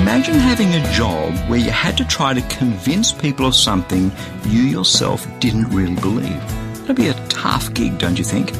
Imagine 0.00 0.36
having 0.36 0.74
a 0.74 0.92
job 0.92 1.34
where 1.50 1.58
you 1.58 1.70
had 1.70 1.96
to 1.98 2.06
try 2.06 2.32
to 2.32 2.40
convince 2.56 3.12
people 3.12 3.44
of 3.44 3.54
something 3.54 4.10
you 4.46 4.62
yourself 4.62 5.26
didn't 5.40 5.68
really 5.68 5.94
believe. 5.96 6.40
That'd 6.80 6.96
be 6.96 7.08
a 7.08 7.26
tough 7.28 7.72
gig, 7.74 7.98
don't 7.98 8.18
you 8.18 8.24
think? 8.24 8.54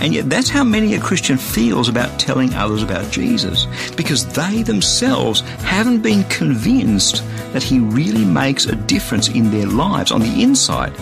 And 0.00 0.12
yet, 0.12 0.28
that's 0.28 0.48
how 0.48 0.64
many 0.64 0.94
a 0.94 1.00
Christian 1.00 1.38
feels 1.38 1.88
about 1.88 2.18
telling 2.18 2.52
others 2.54 2.82
about 2.82 3.10
Jesus, 3.12 3.66
because 3.94 4.26
they 4.34 4.62
themselves 4.64 5.40
haven't 5.62 6.02
been 6.02 6.24
convinced 6.24 7.22
that 7.52 7.62
he 7.62 7.78
really 7.78 8.24
makes 8.24 8.66
a 8.66 8.74
difference 8.74 9.28
in 9.28 9.52
their 9.52 9.66
lives 9.66 10.10
on 10.10 10.20
the 10.20 10.42
inside. 10.42 10.92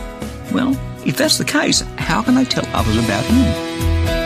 Well, 0.53 0.79
if 1.07 1.17
that's 1.17 1.39
the 1.39 1.47
case, 1.47 1.81
how 1.97 2.23
can 2.23 2.35
they 2.35 2.45
tell 2.45 2.67
others 2.77 3.03
about 3.03 3.25
him? 3.25 4.18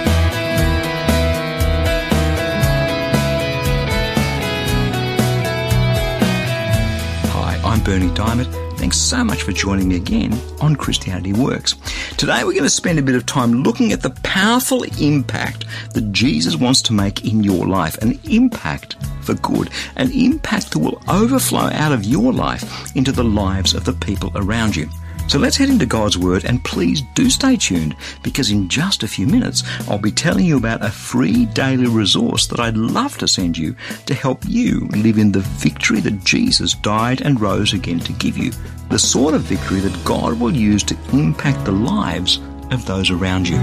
I'm 7.82 7.86
Berni 7.86 8.10
Dymet. 8.10 8.78
Thanks 8.78 8.96
so 8.96 9.24
much 9.24 9.42
for 9.42 9.50
joining 9.50 9.88
me 9.88 9.96
again 9.96 10.32
on 10.60 10.76
Christianity 10.76 11.32
Works. 11.32 11.74
Today 12.16 12.44
we're 12.44 12.52
going 12.52 12.62
to 12.62 12.70
spend 12.70 13.00
a 13.00 13.02
bit 13.02 13.16
of 13.16 13.26
time 13.26 13.64
looking 13.64 13.90
at 13.90 14.02
the 14.02 14.10
powerful 14.22 14.84
impact 15.00 15.64
that 15.94 16.12
Jesus 16.12 16.54
wants 16.54 16.80
to 16.82 16.92
make 16.92 17.24
in 17.24 17.42
your 17.42 17.66
life, 17.66 17.98
an 17.98 18.20
impact 18.22 18.94
for 19.22 19.34
good, 19.34 19.68
an 19.96 20.12
impact 20.12 20.70
that 20.70 20.78
will 20.78 21.02
overflow 21.08 21.70
out 21.72 21.90
of 21.90 22.04
your 22.04 22.32
life 22.32 22.94
into 22.94 23.10
the 23.10 23.24
lives 23.24 23.74
of 23.74 23.84
the 23.84 23.94
people 23.94 24.30
around 24.36 24.76
you. 24.76 24.88
So 25.32 25.38
let's 25.38 25.56
head 25.56 25.70
into 25.70 25.86
God's 25.86 26.18
Word 26.18 26.44
and 26.44 26.62
please 26.62 27.00
do 27.14 27.30
stay 27.30 27.56
tuned 27.56 27.96
because 28.22 28.50
in 28.50 28.68
just 28.68 29.02
a 29.02 29.08
few 29.08 29.26
minutes 29.26 29.62
I'll 29.88 29.96
be 29.96 30.10
telling 30.10 30.44
you 30.44 30.58
about 30.58 30.84
a 30.84 30.90
free 30.90 31.46
daily 31.46 31.86
resource 31.86 32.46
that 32.48 32.60
I'd 32.60 32.76
love 32.76 33.16
to 33.16 33.26
send 33.26 33.56
you 33.56 33.74
to 34.04 34.12
help 34.12 34.44
you 34.46 34.80
live 34.88 35.16
in 35.16 35.32
the 35.32 35.40
victory 35.40 36.00
that 36.00 36.22
Jesus 36.22 36.74
died 36.74 37.22
and 37.22 37.40
rose 37.40 37.72
again 37.72 37.98
to 38.00 38.12
give 38.12 38.36
you. 38.36 38.52
The 38.90 38.98
sort 38.98 39.32
of 39.32 39.40
victory 39.40 39.80
that 39.80 40.04
God 40.04 40.38
will 40.38 40.54
use 40.54 40.82
to 40.82 40.98
impact 41.14 41.64
the 41.64 41.72
lives 41.72 42.38
of 42.70 42.84
those 42.84 43.10
around 43.10 43.48
you. 43.48 43.56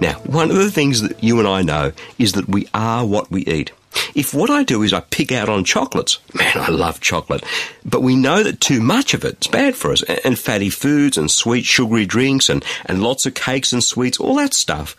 Now, 0.00 0.18
one 0.26 0.50
of 0.50 0.56
the 0.56 0.72
things 0.72 1.02
that 1.02 1.22
you 1.22 1.38
and 1.38 1.46
I 1.46 1.62
know 1.62 1.92
is 2.18 2.32
that 2.32 2.48
we 2.48 2.66
are 2.74 3.06
what 3.06 3.30
we 3.30 3.44
eat. 3.44 3.70
If 4.16 4.32
what 4.32 4.48
I 4.48 4.62
do 4.62 4.82
is 4.82 4.94
I 4.94 5.00
pick 5.00 5.30
out 5.30 5.50
on 5.50 5.62
chocolates, 5.62 6.18
man, 6.32 6.56
I 6.56 6.70
love 6.70 7.02
chocolate, 7.02 7.44
but 7.84 8.00
we 8.00 8.16
know 8.16 8.42
that 8.42 8.62
too 8.62 8.80
much 8.80 9.12
of 9.12 9.26
it's 9.26 9.46
bad 9.46 9.76
for 9.76 9.92
us, 9.92 10.02
and 10.02 10.38
fatty 10.38 10.70
foods 10.70 11.18
and 11.18 11.30
sweet 11.30 11.66
sugary 11.66 12.06
drinks 12.06 12.48
and, 12.48 12.64
and 12.86 13.02
lots 13.02 13.26
of 13.26 13.34
cakes 13.34 13.74
and 13.74 13.84
sweets, 13.84 14.18
all 14.18 14.36
that 14.36 14.54
stuff. 14.54 14.96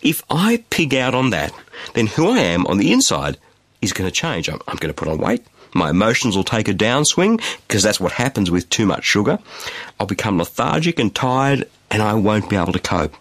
If 0.00 0.22
I 0.30 0.62
pig 0.70 0.94
out 0.94 1.12
on 1.12 1.30
that, 1.30 1.52
then 1.94 2.06
who 2.06 2.28
I 2.28 2.38
am 2.38 2.64
on 2.68 2.78
the 2.78 2.92
inside 2.92 3.36
is 3.80 3.92
going 3.92 4.08
to 4.08 4.14
change. 4.14 4.48
I'm, 4.48 4.60
I'm 4.68 4.76
going 4.76 4.94
to 4.94 4.98
put 4.98 5.08
on 5.08 5.18
weight. 5.18 5.44
My 5.74 5.90
emotions 5.90 6.36
will 6.36 6.44
take 6.44 6.68
a 6.68 6.72
downswing 6.72 7.42
because 7.66 7.82
that's 7.82 7.98
what 7.98 8.12
happens 8.12 8.48
with 8.48 8.70
too 8.70 8.86
much 8.86 9.02
sugar. 9.02 9.40
I'll 9.98 10.06
become 10.06 10.38
lethargic 10.38 11.00
and 11.00 11.12
tired 11.12 11.68
and 11.90 12.00
I 12.00 12.14
won't 12.14 12.48
be 12.48 12.54
able 12.54 12.74
to 12.74 12.78
cope. 12.78 13.16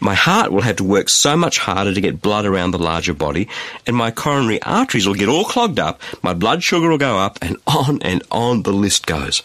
My 0.00 0.14
heart 0.14 0.52
will 0.52 0.62
have 0.62 0.76
to 0.76 0.84
work 0.84 1.08
so 1.08 1.36
much 1.36 1.58
harder 1.58 1.94
to 1.94 2.00
get 2.00 2.20
blood 2.20 2.46
around 2.46 2.72
the 2.72 2.78
larger 2.78 3.14
body, 3.14 3.48
and 3.86 3.96
my 3.96 4.10
coronary 4.10 4.60
arteries 4.62 5.06
will 5.06 5.14
get 5.14 5.28
all 5.28 5.44
clogged 5.44 5.78
up, 5.78 6.00
my 6.22 6.34
blood 6.34 6.62
sugar 6.62 6.88
will 6.88 6.98
go 6.98 7.18
up, 7.18 7.38
and 7.40 7.56
on 7.66 8.02
and 8.02 8.22
on 8.30 8.62
the 8.62 8.72
list 8.72 9.06
goes. 9.06 9.42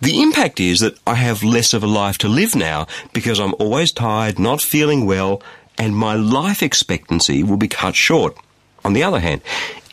The 0.00 0.20
impact 0.20 0.58
is 0.58 0.80
that 0.80 0.98
I 1.06 1.14
have 1.14 1.44
less 1.44 1.72
of 1.72 1.84
a 1.84 1.86
life 1.86 2.18
to 2.18 2.28
live 2.28 2.56
now 2.56 2.88
because 3.12 3.38
I'm 3.38 3.54
always 3.60 3.92
tired, 3.92 4.38
not 4.38 4.60
feeling 4.60 5.06
well, 5.06 5.40
and 5.78 5.96
my 5.96 6.14
life 6.16 6.62
expectancy 6.62 7.42
will 7.42 7.56
be 7.56 7.68
cut 7.68 7.94
short. 7.94 8.36
On 8.84 8.94
the 8.94 9.04
other 9.04 9.20
hand, 9.20 9.42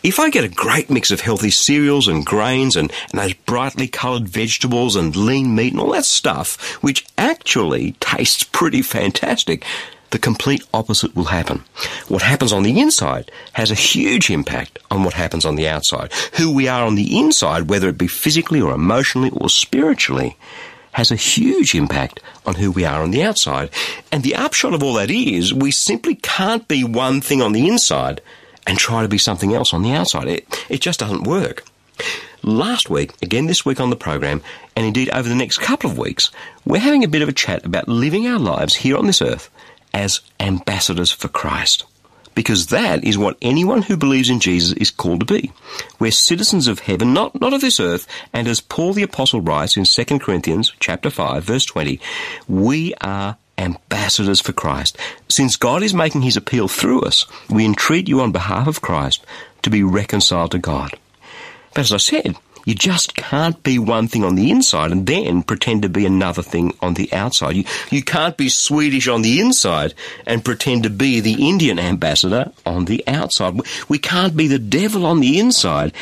if 0.04 0.20
I 0.20 0.30
get 0.30 0.44
a 0.44 0.50
great 0.50 0.90
mix 0.90 1.12
of 1.12 1.22
healthy 1.22 1.52
cereals 1.52 2.08
and 2.08 2.26
grains 2.26 2.76
and, 2.76 2.92
and 3.12 3.20
those 3.20 3.34
brightly 3.34 3.88
coloured 3.88 4.30
vegetables 4.30 4.96
and 4.96 5.16
lean 5.16 5.56
meat 5.56 5.74
and 5.74 5.82
all 5.82 5.92
that 5.92 6.06
stuff, 6.06 6.82
which 6.82 7.06
actually 7.18 7.94
tastes 8.00 8.44
pretty 8.44 8.82
fantastic, 8.82 9.66
the 10.12 10.20
complete 10.20 10.64
opposite 10.74 11.16
will 11.16 11.26
happen. 11.26 11.64
What 12.08 12.22
happens 12.22 12.54
on 12.54 12.64
the 12.64 12.80
inside 12.80 13.30
has 13.54 13.72
a 13.72 13.76
huge 13.76 14.30
impact 14.30 14.80
on 14.90 15.04
what 15.04 15.14
happens 15.14 15.46
on 15.46 15.56
the 15.56 15.68
outside. 15.68 16.12
Who 16.38 16.54
we 16.54 16.68
are 16.68 16.86
on 16.86 16.96
the 16.96 17.20
inside, 17.20 17.70
whether 17.70 17.90
it 17.90 17.98
be 17.98 18.08
physically 18.08 18.62
or 18.62 18.74
emotionally 18.74 19.30
or 19.32 19.50
spiritually, 19.50 20.38
has 20.94 21.12
a 21.12 21.16
huge 21.16 21.76
impact 21.76 22.22
on 22.46 22.56
who 22.56 22.72
we 22.72 22.86
are 22.86 23.04
on 23.04 23.12
the 23.12 23.24
outside. 23.24 23.70
And 24.12 24.24
the 24.24 24.36
upshot 24.36 24.74
of 24.74 24.82
all 24.82 24.96
that 24.96 25.12
is 25.12 25.54
we 25.54 25.72
simply 25.72 26.16
can't 26.16 26.68
be 26.68 26.84
one 26.84 27.22
thing 27.22 27.42
on 27.42 27.52
the 27.52 27.68
inside 27.68 28.22
and 28.70 28.78
try 28.78 29.02
to 29.02 29.08
be 29.10 29.18
something 29.18 29.56
else 29.56 29.74
on 29.74 29.82
the 29.82 29.94
outside. 29.94 30.28
It, 30.28 30.66
it 30.70 30.80
just 30.80 31.00
doesn't 31.00 31.24
work. 31.24 31.66
Last 32.44 32.88
week, 32.88 33.12
again 33.24 33.48
this 33.48 33.66
week 33.66 33.80
on 33.80 33.90
the 33.90 33.96
program, 33.96 34.44
and 34.76 34.86
indeed 34.86 35.10
over 35.10 35.28
the 35.28 35.34
next 35.34 35.58
couple 35.58 35.90
of 35.90 35.98
weeks, 35.98 36.30
we're 36.66 36.80
having 36.80 37.04
a 37.04 37.08
bit 37.08 37.24
of 37.24 37.28
a 37.28 37.34
chat 37.34 37.66
about 37.66 37.88
living 37.88 38.28
our 38.28 38.38
lives 38.38 38.76
here 38.76 38.96
on 38.96 39.08
this 39.08 39.24
earth 39.24 39.50
as 39.92 40.22
ambassadors 40.40 41.12
for 41.12 41.28
Christ. 41.28 41.84
Because 42.36 42.68
that 42.68 43.04
is 43.04 43.18
what 43.18 43.38
anyone 43.42 43.82
who 43.82 43.98
believes 43.98 44.30
in 44.30 44.40
Jesus 44.40 44.78
is 44.78 44.92
called 44.92 45.22
to 45.22 45.26
be. 45.26 45.52
We're 46.00 46.12
citizens 46.12 46.68
of 46.68 46.80
heaven, 46.80 47.12
not, 47.12 47.42
not 47.42 47.54
of 47.54 47.62
this 47.62 47.80
earth, 47.80 48.08
and 48.32 48.48
as 48.48 48.62
Paul 48.62 48.94
the 48.94 49.04
Apostle 49.04 49.42
writes 49.42 49.78
in 49.78 49.84
2 49.84 50.20
Corinthians 50.20 50.74
chapter 50.80 51.10
5, 51.10 51.44
verse 51.44 51.66
20, 51.66 52.00
we 52.48 52.94
are 53.02 53.36
ambassadors 53.60 54.42
for 54.42 54.54
Christ. 54.54 54.98
Since 55.28 55.58
God 55.58 55.84
is 55.84 55.94
making 55.94 56.22
his 56.22 56.38
appeal 56.38 56.68
through 56.68 57.02
us, 57.02 57.26
we 57.50 57.66
entreat 57.66 58.08
you 58.08 58.22
on 58.22 58.32
behalf 58.32 58.68
of 58.68 58.82
Christ 58.82 59.26
to 59.62 59.70
be 59.70 59.84
reconciled 59.84 60.52
to 60.52 60.60
God. 60.60 60.92
But 61.74 61.82
as 61.82 61.94
I 61.94 61.98
said, 61.98 62.36
you 62.66 62.76
just 62.76 63.16
can't 63.16 63.62
be 63.64 63.80
one 63.80 64.08
thing 64.08 64.24
on 64.24 64.36
the 64.36 64.52
inside 64.52 64.92
and 64.92 65.08
then 65.08 65.44
pretend 65.44 65.82
to 65.82 65.90
be 65.90 66.06
another 66.06 66.42
thing 66.42 66.76
on 66.82 66.94
the 66.94 67.12
outside. 67.14 67.56
You, 67.56 67.64
you 67.90 68.04
can't 68.04 68.38
be 68.38 68.50
Swedish 68.50 69.08
on 69.08 69.22
the 69.22 69.40
inside 69.40 69.94
and 70.26 70.46
pretend 70.46 70.84
to 70.84 70.90
be 70.90 71.20
the 71.20 71.48
Indian 71.50 71.80
ambassador 71.80 72.52
on 72.66 72.86
the 72.86 73.04
outside. 73.08 73.60
We 73.88 73.98
can't 73.98 74.36
be 74.36 74.48
the 74.48 74.60
devil 74.60 75.06
on 75.06 75.20
the 75.20 75.40
inside 75.40 75.94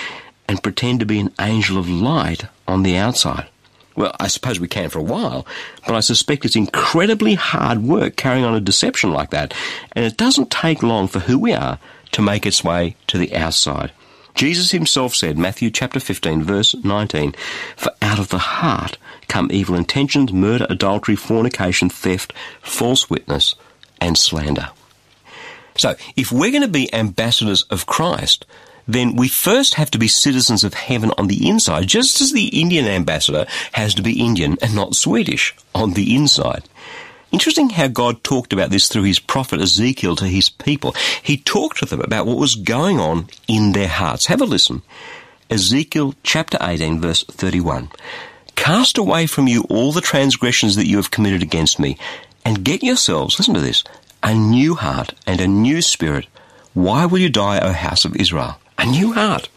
and 0.49 0.63
pretend 0.63 0.99
to 0.99 1.05
be 1.05 1.19
an 1.19 1.33
angel 1.39 1.77
of 1.77 1.89
light 1.89 2.45
on 2.67 2.83
the 2.83 2.97
outside. 2.97 3.47
Well, 3.97 4.15
I 4.19 4.27
suppose 4.27 4.59
we 4.59 4.67
can 4.67 4.89
for 4.89 4.99
a 4.99 5.03
while, 5.03 5.47
but 5.87 5.95
I 5.95 6.01
suspect 6.01 6.45
it's 6.45 6.55
incredibly 6.55 7.33
hard 7.33 7.81
work 7.81 8.15
carrying 8.15 8.45
on 8.45 8.53
a 8.53 8.61
deception 8.61 9.11
like 9.11 9.31
that, 9.31 9.55
and 9.93 10.05
it 10.05 10.15
doesn't 10.15 10.51
take 10.51 10.83
long 10.83 11.07
for 11.07 11.17
who 11.19 11.39
we 11.39 11.51
are 11.51 11.79
to 12.11 12.21
make 12.21 12.45
its 12.45 12.63
way 12.63 12.95
to 13.07 13.17
the 13.17 13.35
outside. 13.35 13.91
Jesus 14.35 14.69
himself 14.69 15.15
said, 15.15 15.35
Matthew 15.35 15.71
chapter 15.71 15.99
15 15.99 16.43
verse 16.43 16.75
19, 16.75 17.33
For 17.75 17.91
out 18.03 18.19
of 18.19 18.29
the 18.29 18.37
heart 18.37 18.99
come 19.27 19.49
evil 19.51 19.75
intentions, 19.75 20.31
murder, 20.31 20.67
adultery, 20.69 21.15
fornication, 21.15 21.89
theft, 21.89 22.33
false 22.61 23.09
witness, 23.09 23.55
and 23.99 24.15
slander. 24.15 24.69
So, 25.75 25.95
if 26.15 26.31
we're 26.31 26.51
going 26.51 26.61
to 26.61 26.67
be 26.67 26.93
ambassadors 26.93 27.63
of 27.63 27.87
Christ, 27.87 28.45
then 28.87 29.15
we 29.15 29.27
first 29.27 29.75
have 29.75 29.91
to 29.91 29.97
be 29.97 30.07
citizens 30.07 30.63
of 30.63 30.73
heaven 30.73 31.11
on 31.17 31.27
the 31.27 31.47
inside, 31.47 31.87
just 31.87 32.21
as 32.21 32.31
the 32.31 32.47
Indian 32.47 32.85
ambassador 32.85 33.45
has 33.73 33.93
to 33.95 34.01
be 34.01 34.23
Indian 34.23 34.57
and 34.61 34.75
not 34.75 34.95
Swedish 34.95 35.55
on 35.75 35.93
the 35.93 36.15
inside. 36.15 36.63
Interesting 37.31 37.71
how 37.71 37.87
God 37.87 38.23
talked 38.23 38.53
about 38.53 38.69
this 38.69 38.87
through 38.87 39.03
his 39.03 39.19
prophet 39.19 39.59
Ezekiel 39.59 40.15
to 40.15 40.25
his 40.25 40.49
people. 40.49 40.95
He 41.21 41.37
talked 41.37 41.79
to 41.79 41.85
them 41.85 41.99
about 41.99 42.25
what 42.25 42.37
was 42.37 42.55
going 42.55 42.99
on 42.99 43.27
in 43.47 43.73
their 43.73 43.89
hearts. 43.89 44.27
Have 44.27 44.41
a 44.41 44.45
listen. 44.45 44.81
Ezekiel 45.49 46.13
chapter 46.23 46.57
18 46.61 47.01
verse 47.01 47.23
31. 47.23 47.89
Cast 48.55 48.97
away 48.97 49.27
from 49.27 49.47
you 49.47 49.63
all 49.69 49.91
the 49.91 50.01
transgressions 50.01 50.75
that 50.77 50.87
you 50.87 50.97
have 50.97 51.11
committed 51.11 51.43
against 51.43 51.79
me, 51.79 51.97
and 52.43 52.63
get 52.63 52.83
yourselves, 52.83 53.37
listen 53.37 53.53
to 53.53 53.61
this, 53.61 53.83
a 54.23 54.33
new 54.33 54.75
heart 54.75 55.13
and 55.25 55.39
a 55.39 55.47
new 55.47 55.81
spirit. 55.81 56.27
Why 56.73 57.05
will 57.05 57.19
you 57.19 57.29
die, 57.29 57.59
O 57.59 57.71
house 57.71 58.03
of 58.03 58.15
Israel? 58.15 58.59
A 58.77 58.85
new 58.85 59.13
heart. 59.13 59.49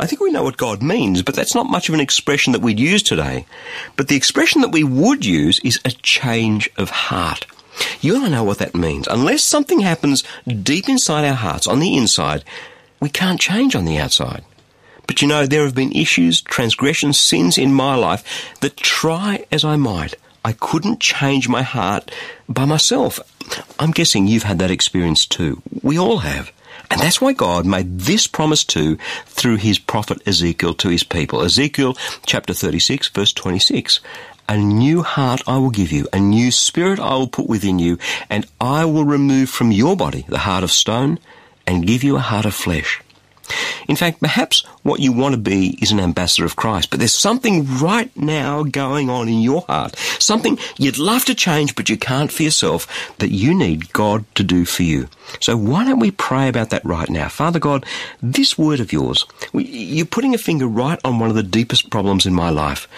I 0.00 0.06
think 0.06 0.20
we 0.20 0.30
know 0.30 0.42
what 0.42 0.56
God 0.56 0.82
means, 0.82 1.22
but 1.22 1.34
that's 1.34 1.54
not 1.54 1.66
much 1.66 1.88
of 1.88 1.94
an 1.94 2.00
expression 2.00 2.52
that 2.52 2.62
we'd 2.62 2.80
use 2.80 3.02
today. 3.02 3.46
But 3.96 4.08
the 4.08 4.16
expression 4.16 4.60
that 4.62 4.72
we 4.72 4.84
would 4.84 5.24
use 5.24 5.58
is 5.60 5.80
a 5.84 5.90
change 5.90 6.70
of 6.76 6.90
heart. 6.90 7.46
You 8.00 8.16
and 8.16 8.24
I 8.24 8.28
know 8.28 8.44
what 8.44 8.58
that 8.58 8.74
means. 8.74 9.06
Unless 9.08 9.42
something 9.42 9.80
happens 9.80 10.24
deep 10.46 10.88
inside 10.88 11.24
our 11.26 11.34
hearts, 11.34 11.66
on 11.66 11.80
the 11.80 11.96
inside, 11.96 12.44
we 13.00 13.08
can't 13.08 13.40
change 13.40 13.76
on 13.76 13.84
the 13.84 13.98
outside. 13.98 14.44
But 15.06 15.22
you 15.22 15.28
know, 15.28 15.46
there 15.46 15.64
have 15.64 15.74
been 15.74 15.92
issues, 15.92 16.40
transgressions, 16.40 17.18
sins 17.18 17.56
in 17.56 17.72
my 17.72 17.94
life 17.94 18.54
that 18.60 18.76
try 18.76 19.46
as 19.50 19.64
I 19.64 19.76
might, 19.76 20.14
I 20.44 20.52
couldn't 20.52 21.00
change 21.00 21.48
my 21.48 21.62
heart 21.62 22.10
by 22.48 22.64
myself. 22.64 23.20
I'm 23.78 23.90
guessing 23.90 24.26
you've 24.26 24.44
had 24.44 24.58
that 24.58 24.70
experience 24.70 25.26
too. 25.26 25.62
We 25.82 25.98
all 25.98 26.18
have. 26.18 26.52
And 26.90 27.00
that's 27.00 27.20
why 27.20 27.32
God 27.32 27.66
made 27.66 28.00
this 28.00 28.26
promise 28.26 28.64
too 28.64 28.98
through 29.26 29.56
his 29.56 29.78
prophet 29.78 30.26
Ezekiel 30.26 30.74
to 30.74 30.88
his 30.88 31.04
people. 31.04 31.42
Ezekiel 31.42 31.96
chapter 32.26 32.54
36 32.54 33.08
verse 33.08 33.32
26. 33.32 34.00
A 34.48 34.56
new 34.56 35.02
heart 35.02 35.42
I 35.46 35.58
will 35.58 35.70
give 35.70 35.92
you, 35.92 36.08
a 36.12 36.18
new 36.18 36.50
spirit 36.50 36.98
I 36.98 37.14
will 37.16 37.28
put 37.28 37.48
within 37.48 37.78
you, 37.78 37.98
and 38.30 38.46
I 38.58 38.86
will 38.86 39.04
remove 39.04 39.50
from 39.50 39.72
your 39.72 39.94
body 39.94 40.24
the 40.26 40.38
heart 40.38 40.64
of 40.64 40.70
stone 40.70 41.18
and 41.66 41.86
give 41.86 42.02
you 42.02 42.16
a 42.16 42.20
heart 42.20 42.46
of 42.46 42.54
flesh. 42.54 43.02
In 43.88 43.96
fact, 43.96 44.20
perhaps 44.20 44.64
what 44.82 45.00
you 45.00 45.12
want 45.12 45.34
to 45.34 45.40
be 45.40 45.78
is 45.80 45.92
an 45.92 46.00
ambassador 46.00 46.44
of 46.44 46.56
Christ, 46.56 46.90
but 46.90 46.98
there's 46.98 47.14
something 47.14 47.66
right 47.78 48.14
now 48.16 48.62
going 48.62 49.10
on 49.10 49.28
in 49.28 49.40
your 49.40 49.62
heart, 49.62 49.96
something 50.18 50.58
you'd 50.76 50.98
love 50.98 51.24
to 51.26 51.34
change, 51.34 51.74
but 51.74 51.88
you 51.88 51.96
can't 51.96 52.32
for 52.32 52.42
yourself, 52.42 53.16
that 53.18 53.30
you 53.30 53.54
need 53.54 53.92
God 53.92 54.24
to 54.34 54.42
do 54.42 54.64
for 54.64 54.82
you. 54.82 55.08
So 55.40 55.56
why 55.56 55.84
don't 55.84 56.00
we 56.00 56.10
pray 56.10 56.48
about 56.48 56.70
that 56.70 56.84
right 56.84 57.08
now? 57.08 57.28
Father 57.28 57.58
God, 57.58 57.84
this 58.22 58.58
word 58.58 58.80
of 58.80 58.92
yours, 58.92 59.24
you're 59.52 60.06
putting 60.06 60.34
a 60.34 60.38
finger 60.38 60.66
right 60.66 60.98
on 61.04 61.18
one 61.18 61.30
of 61.30 61.36
the 61.36 61.42
deepest 61.42 61.90
problems 61.90 62.26
in 62.26 62.34
my 62.34 62.50
life. 62.50 62.88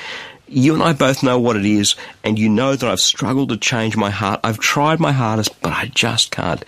You 0.48 0.74
and 0.74 0.82
I 0.82 0.92
both 0.92 1.22
know 1.22 1.38
what 1.38 1.56
it 1.56 1.64
is, 1.64 1.94
and 2.24 2.38
you 2.38 2.48
know 2.48 2.74
that 2.74 2.90
I've 2.90 3.00
struggled 3.00 3.50
to 3.50 3.56
change 3.56 3.96
my 3.96 4.10
heart. 4.10 4.40
I've 4.42 4.58
tried 4.58 4.98
my 4.98 5.12
hardest, 5.12 5.60
but 5.60 5.72
I 5.72 5.86
just 5.94 6.32
can't. 6.32 6.64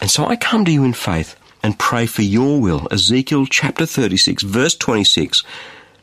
And 0.00 0.10
so 0.10 0.26
I 0.26 0.36
come 0.36 0.64
to 0.64 0.72
you 0.72 0.84
in 0.84 0.92
faith 0.92 1.36
and 1.68 1.78
pray 1.78 2.06
for 2.06 2.22
your 2.22 2.58
will. 2.58 2.88
Ezekiel 2.90 3.44
chapter 3.44 3.84
36, 3.84 4.42
verse 4.42 4.74
26, 4.74 5.42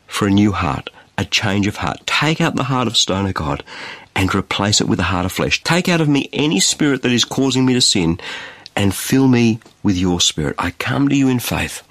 for 0.06 0.28
a 0.28 0.30
new 0.30 0.52
heart, 0.52 0.90
a 1.18 1.24
change 1.24 1.66
of 1.66 1.78
heart. 1.78 2.06
Take 2.06 2.40
out 2.40 2.54
the 2.54 2.62
heart 2.62 2.86
of 2.86 2.96
stone, 2.96 3.26
O 3.26 3.32
God, 3.32 3.64
and 4.14 4.32
replace 4.32 4.80
it 4.80 4.86
with 4.86 5.00
a 5.00 5.10
heart 5.10 5.26
of 5.26 5.32
flesh. 5.32 5.64
Take 5.64 5.88
out 5.88 6.00
of 6.00 6.08
me 6.08 6.28
any 6.32 6.60
spirit 6.60 7.02
that 7.02 7.10
is 7.10 7.24
causing 7.24 7.66
me 7.66 7.74
to 7.74 7.80
sin 7.80 8.20
and 8.76 8.94
fill 8.94 9.26
me 9.26 9.58
with 9.82 9.96
your 9.96 10.20
spirit. 10.20 10.54
I 10.56 10.70
come 10.70 11.08
to 11.08 11.16
you 11.16 11.28
in 11.28 11.40
faith. 11.40 11.82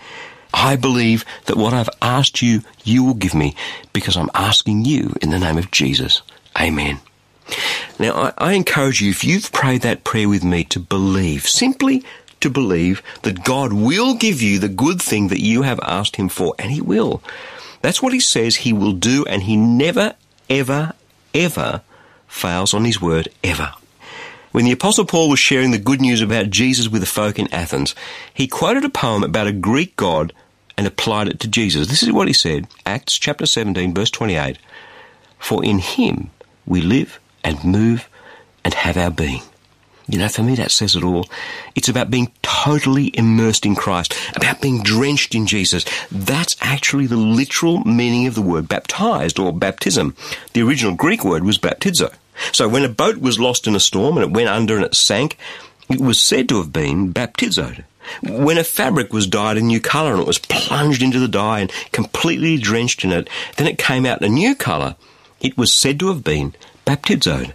I 0.54 0.78
believe 0.78 1.25
that 1.48 1.57
what 1.57 1.74
I've 1.74 1.89
asked 2.01 2.42
you, 2.42 2.62
you 2.86 3.04
will 3.04 3.13
give 3.13 3.36
me 3.36 3.57
because 3.92 4.16
I'm 4.16 4.31
asking 4.33 4.86
you 4.86 5.13
in 5.21 5.31
the 5.31 5.39
name 5.39 5.57
of 5.57 5.69
Jesus. 5.69 6.21
Amen. 6.57 7.01
Now, 8.00 8.13
I, 8.13 8.33
I, 8.38 8.54
encourage 8.54 9.01
you, 9.01 9.10
if 9.10 9.25
you've 9.25 9.51
prayed 9.51 9.81
that 9.81 10.06
prayer 10.06 10.30
with 10.30 10.45
me, 10.45 10.63
to 10.63 10.80
believe. 10.80 11.45
Simply 11.45 12.06
to 12.45 12.50
believe 12.51 13.01
that 13.24 13.44
God 13.44 13.74
will 13.74 14.13
give 14.13 14.39
you 14.39 14.59
the 14.59 14.69
good 14.69 15.01
thing 15.01 15.30
that 15.30 15.42
you 15.42 15.63
have 15.63 15.80
asked 15.81 16.15
Him 16.15 16.30
for, 16.30 16.53
and 16.59 16.71
He 16.71 16.80
will. 16.80 17.24
That's 17.81 18.03
what 18.03 18.13
He 18.13 18.19
says 18.19 18.57
He 18.57 18.71
will 18.71 18.94
do, 18.94 19.25
and 19.25 19.42
He 19.44 19.56
never, 19.56 20.13
ever, 20.47 20.94
ever 21.33 21.81
fails 22.27 22.74
on 22.75 22.86
His 22.86 23.01
word, 23.01 23.30
ever. 23.44 23.74
When 24.51 24.63
the 24.63 24.71
Apostle 24.71 25.06
Paul 25.06 25.30
was 25.30 25.39
sharing 25.39 25.71
the 25.71 25.80
good 25.80 26.00
news 26.00 26.21
about 26.21 26.51
Jesus 26.51 26.88
with 26.88 27.01
the 27.01 27.07
folk 27.07 27.39
in 27.39 27.51
Athens, 27.51 27.95
he 28.33 28.47
quoted 28.47 28.86
a 28.86 28.89
poem 28.89 29.24
about 29.24 29.47
a 29.47 29.51
Greek 29.51 29.97
god 29.97 30.31
and 30.77 30.86
applied 30.86 31.27
it 31.27 31.39
to 31.42 31.47
Jesus. 31.47 31.88
This 31.88 32.03
is 32.03 32.12
what 32.12 32.27
he 32.27 32.33
said 32.33 32.68
Acts 32.86 33.18
chapter 33.18 33.47
17, 33.47 33.94
verse 33.94 34.12
28 34.12 34.57
For 35.39 35.65
in 35.65 35.80
him 35.80 36.30
we 36.65 36.80
live 36.80 37.19
and 37.44 37.65
move 37.65 38.07
and 38.63 38.74
have 38.74 38.97
our 38.97 39.12
being. 39.12 39.42
You 40.07 40.19
know, 40.19 40.28
for 40.28 40.44
me, 40.44 40.56
that 40.56 40.72
says 40.72 40.96
it 40.96 41.04
all. 41.04 41.28
It's 41.74 41.90
about 41.90 42.12
being 42.12 42.31
totally 42.44 43.12
immersed 43.18 43.66
in 43.66 43.75
Christ, 43.75 44.16
about 44.36 44.62
being 44.62 44.84
drenched 44.84 45.34
in 45.34 45.48
Jesus. 45.48 45.84
That's 46.12 46.56
actually 46.62 47.07
the 47.07 47.18
literal 47.18 47.84
meaning 47.84 48.28
of 48.28 48.36
the 48.36 48.42
word 48.42 48.69
baptized 48.69 49.40
or 49.40 49.52
baptism. 49.52 50.16
The 50.54 50.62
original 50.62 50.96
Greek 50.96 51.24
word 51.24 51.44
was 51.44 51.57
baptizo. 51.57 52.13
So 52.52 52.68
when 52.68 52.84
a 52.84 52.90
boat 52.90 53.18
was 53.18 53.40
lost 53.40 53.66
in 53.66 53.75
a 53.75 53.80
storm 53.80 54.18
and 54.18 54.25
it 54.25 54.36
went 54.36 54.50
under 54.50 54.75
and 54.75 54.86
it 54.86 54.96
sank, 54.96 55.38
it 55.90 56.00
was 56.00 56.19
said 56.19 56.50
to 56.50 56.57
have 56.57 56.72
been 56.72 57.13
baptizoed. 57.13 57.84
When 58.22 58.60
a 58.60 58.63
fabric 58.63 59.12
was 59.12 59.25
dyed 59.25 59.57
a 59.57 59.62
new 59.62 59.80
colour 59.80 60.12
and 60.12 60.22
it 60.22 60.28
was 60.28 60.38
plunged 60.38 61.02
into 61.02 61.19
the 61.19 61.28
dye 61.28 61.62
and 61.62 61.72
completely 61.92 62.57
drenched 62.57 63.04
in 63.04 63.12
it, 63.12 63.28
then 63.57 63.68
it 63.68 63.80
came 63.80 64.06
out 64.06 64.22
a 64.22 64.30
new 64.30 64.54
colour, 64.56 64.96
it 65.42 65.57
was 65.57 65.74
said 65.74 66.00
to 66.00 66.10
have 66.10 66.24
been 66.24 66.54
baptizoed. 66.86 67.54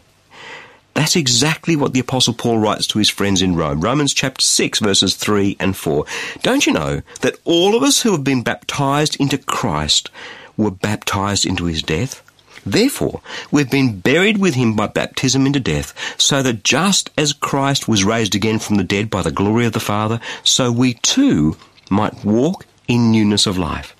That's 1.00 1.17
exactly 1.17 1.76
what 1.76 1.94
the 1.94 2.00
Apostle 2.00 2.35
Paul 2.35 2.58
writes 2.58 2.87
to 2.88 2.99
his 2.99 3.08
friends 3.08 3.41
in 3.41 3.56
Rome. 3.56 3.81
Romans 3.81 4.12
chapter 4.12 4.44
6, 4.44 4.81
verses 4.81 5.17
3 5.17 5.56
and 5.58 5.75
4. 5.75 6.05
Don't 6.43 6.67
you 6.67 6.75
know 6.75 7.00
that 7.23 7.38
all 7.47 7.75
of 7.75 7.82
us 7.82 8.02
who 8.02 8.12
have 8.12 8.23
been 8.23 8.43
baptized 8.43 9.19
into 9.19 9.38
Christ 9.38 10.11
were 10.58 10.70
baptized 10.70 11.47
into 11.47 11.64
his 11.64 11.82
death? 11.82 12.23
Therefore, 12.67 13.23
we've 13.50 13.70
been 13.70 14.00
buried 14.00 14.37
with 14.37 14.56
him 14.56 14.76
by 14.76 14.88
baptism 14.88 15.47
into 15.47 15.58
death, 15.58 15.94
so 16.20 16.43
that 16.43 16.64
just 16.64 17.08
as 17.17 17.32
Christ 17.32 17.88
was 17.88 18.05
raised 18.05 18.35
again 18.35 18.58
from 18.58 18.76
the 18.76 18.85
dead 18.85 19.08
by 19.08 19.23
the 19.23 19.32
glory 19.32 19.64
of 19.64 19.73
the 19.73 19.81
Father, 19.81 20.20
so 20.44 20.70
we 20.70 20.93
too 20.93 21.56
might 21.88 22.26
walk 22.26 22.67
in 22.88 23.11
newness 23.11 23.47
of 23.47 23.56
life. 23.56 23.97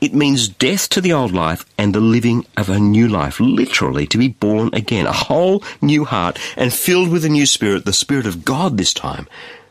It 0.00 0.14
means 0.14 0.48
death 0.48 0.88
to 0.90 1.00
the 1.00 1.12
old 1.12 1.32
life 1.32 1.66
and 1.76 1.92
the 1.92 2.00
living 2.00 2.46
of 2.56 2.68
a 2.68 2.78
new 2.78 3.08
life, 3.08 3.40
literally 3.40 4.06
to 4.06 4.18
be 4.18 4.28
born 4.28 4.70
again, 4.72 5.06
a 5.06 5.12
whole 5.12 5.62
new 5.80 6.04
heart 6.04 6.38
and 6.56 6.72
filled 6.72 7.08
with 7.08 7.24
a 7.24 7.28
new 7.28 7.46
spirit, 7.46 7.84
the 7.84 7.92
Spirit 7.92 8.26
of 8.26 8.44
God 8.44 8.76
this 8.76 8.94
time, 8.94 9.26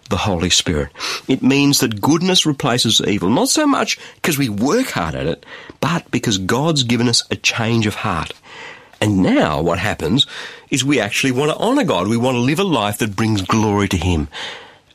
the 0.10 0.18
Holy 0.18 0.50
Spirit. 0.50 0.92
It 1.30 1.42
means 1.42 1.80
that 1.80 2.02
goodness 2.02 2.46
replaces 2.46 3.00
evil, 3.00 3.30
not 3.30 3.48
so 3.50 3.66
much 3.66 3.98
because 4.16 4.38
we 4.38 4.50
work 4.50 4.90
hard 4.90 5.16
at 5.16 5.28
it, 5.28 5.46
but 5.80 6.10
because 6.12 6.38
God's 6.38 6.84
given 6.84 7.08
us 7.08 7.24
a 7.32 7.38
change 7.38 7.88
of 7.88 7.96
heart. 7.96 8.34
And 9.00 9.24
now 9.24 9.62
what 9.62 9.80
happens 9.80 10.26
is 10.70 10.84
we 10.84 11.00
actually 11.00 11.32
want 11.32 11.52
to 11.52 11.58
honour 11.58 11.84
God. 11.84 12.08
We 12.08 12.18
want 12.18 12.36
to 12.36 12.40
live 12.40 12.60
a 12.60 12.64
life 12.64 12.98
that 12.98 13.16
brings 13.16 13.42
glory 13.44 13.88
to 13.90 13.98
Him. 13.98 14.28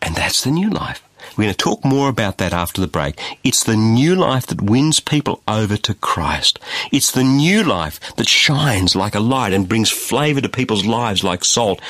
And 0.02 0.14
that's 0.14 0.42
the 0.44 0.50
new 0.50 0.68
life. 0.68 1.02
We're 1.36 1.44
going 1.44 1.54
to 1.54 1.58
talk 1.58 1.84
more 1.84 2.08
about 2.08 2.38
that 2.38 2.52
after 2.52 2.80
the 2.80 2.86
break. 2.86 3.18
It's 3.42 3.64
the 3.64 3.76
new 3.76 4.14
life 4.14 4.46
that 4.48 4.60
wins 4.60 5.00
people 5.00 5.42
over 5.48 5.76
to 5.78 5.94
Christ. 5.94 6.58
It's 6.90 7.10
the 7.10 7.24
new 7.24 7.64
life 7.64 7.98
that 8.16 8.28
shines 8.28 8.94
like 8.94 9.14
a 9.14 9.20
light 9.20 9.52
and 9.52 9.68
brings 9.68 9.90
flavour 9.90 10.40
to 10.40 10.48
people's 10.48 10.84
lives 10.84 11.24
like 11.24 11.44
salt. 11.44 11.80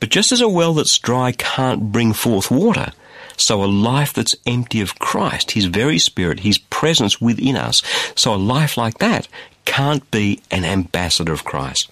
But 0.00 0.10
just 0.10 0.32
as 0.32 0.40
a 0.40 0.48
well 0.48 0.74
that's 0.74 0.98
dry 0.98 1.32
can't 1.32 1.92
bring 1.92 2.12
forth 2.12 2.50
water, 2.50 2.92
so 3.36 3.64
a 3.64 3.66
life 3.66 4.12
that's 4.12 4.36
empty 4.46 4.80
of 4.80 4.98
Christ, 4.98 5.52
His 5.52 5.64
very 5.64 5.98
Spirit, 5.98 6.40
His 6.40 6.58
presence 6.58 7.20
within 7.20 7.56
us, 7.56 7.82
so 8.14 8.34
a 8.34 8.36
life 8.36 8.76
like 8.76 8.98
that 8.98 9.28
can't 9.64 10.08
be 10.10 10.40
an 10.50 10.64
ambassador 10.64 11.32
of 11.32 11.44
Christ. 11.44 11.90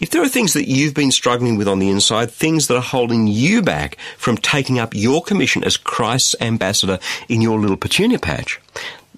If 0.00 0.10
there 0.10 0.22
are 0.22 0.28
things 0.28 0.52
that 0.54 0.68
you've 0.68 0.94
been 0.94 1.10
struggling 1.10 1.56
with 1.56 1.68
on 1.68 1.78
the 1.78 1.90
inside, 1.90 2.30
things 2.30 2.66
that 2.66 2.76
are 2.76 2.82
holding 2.82 3.26
you 3.26 3.62
back 3.62 3.96
from 4.16 4.36
taking 4.36 4.78
up 4.78 4.94
your 4.94 5.22
commission 5.22 5.64
as 5.64 5.76
Christ's 5.76 6.36
ambassador 6.40 6.98
in 7.28 7.40
your 7.40 7.58
little 7.58 7.76
petunia 7.76 8.18
patch, 8.18 8.60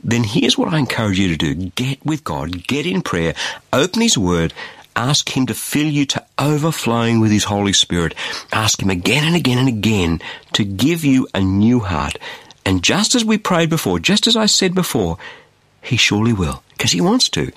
then 0.03 0.25
here's 0.25 0.59
what 0.59 0.73
I 0.73 0.79
encourage 0.79 1.19
you 1.19 1.29
to 1.29 1.37
do. 1.37 1.71
Get 1.71 2.05
with 2.05 2.25
God, 2.25 2.67
get 2.67 2.87
in 2.87 3.03
prayer, 3.03 3.35
open 3.73 4.03
His 4.03 4.19
Word, 4.19 4.53
ask 4.97 5.37
Him 5.37 5.47
to 5.47 5.55
fill 5.55 5.87
you 5.87 6.07
to 6.07 6.25
overflowing 6.39 7.21
with 7.21 7.31
His 7.31 7.45
Holy 7.45 7.73
Spirit. 7.73 8.15
Ask 8.53 8.83
Him 8.83 8.91
again 8.91 9.25
and 9.25 9.37
again 9.37 9.59
and 9.59 9.69
again 9.69 10.21
to 10.55 10.65
give 10.65 11.05
you 11.05 11.29
a 11.35 11.41
new 11.41 11.81
heart. 11.81 12.17
And 12.65 12.83
just 12.83 13.15
as 13.15 13.25
we 13.25 13.39
prayed 13.39 13.71
before, 13.71 13.99
just 13.99 14.27
as 14.27 14.37
I 14.37 14.47
said 14.47 14.75
before, 14.75 15.19
He 15.83 15.97
surely 15.97 16.33
will 16.33 16.63
because 16.71 16.93
he 16.93 17.01
wants 17.01 17.29
to. 17.31 17.53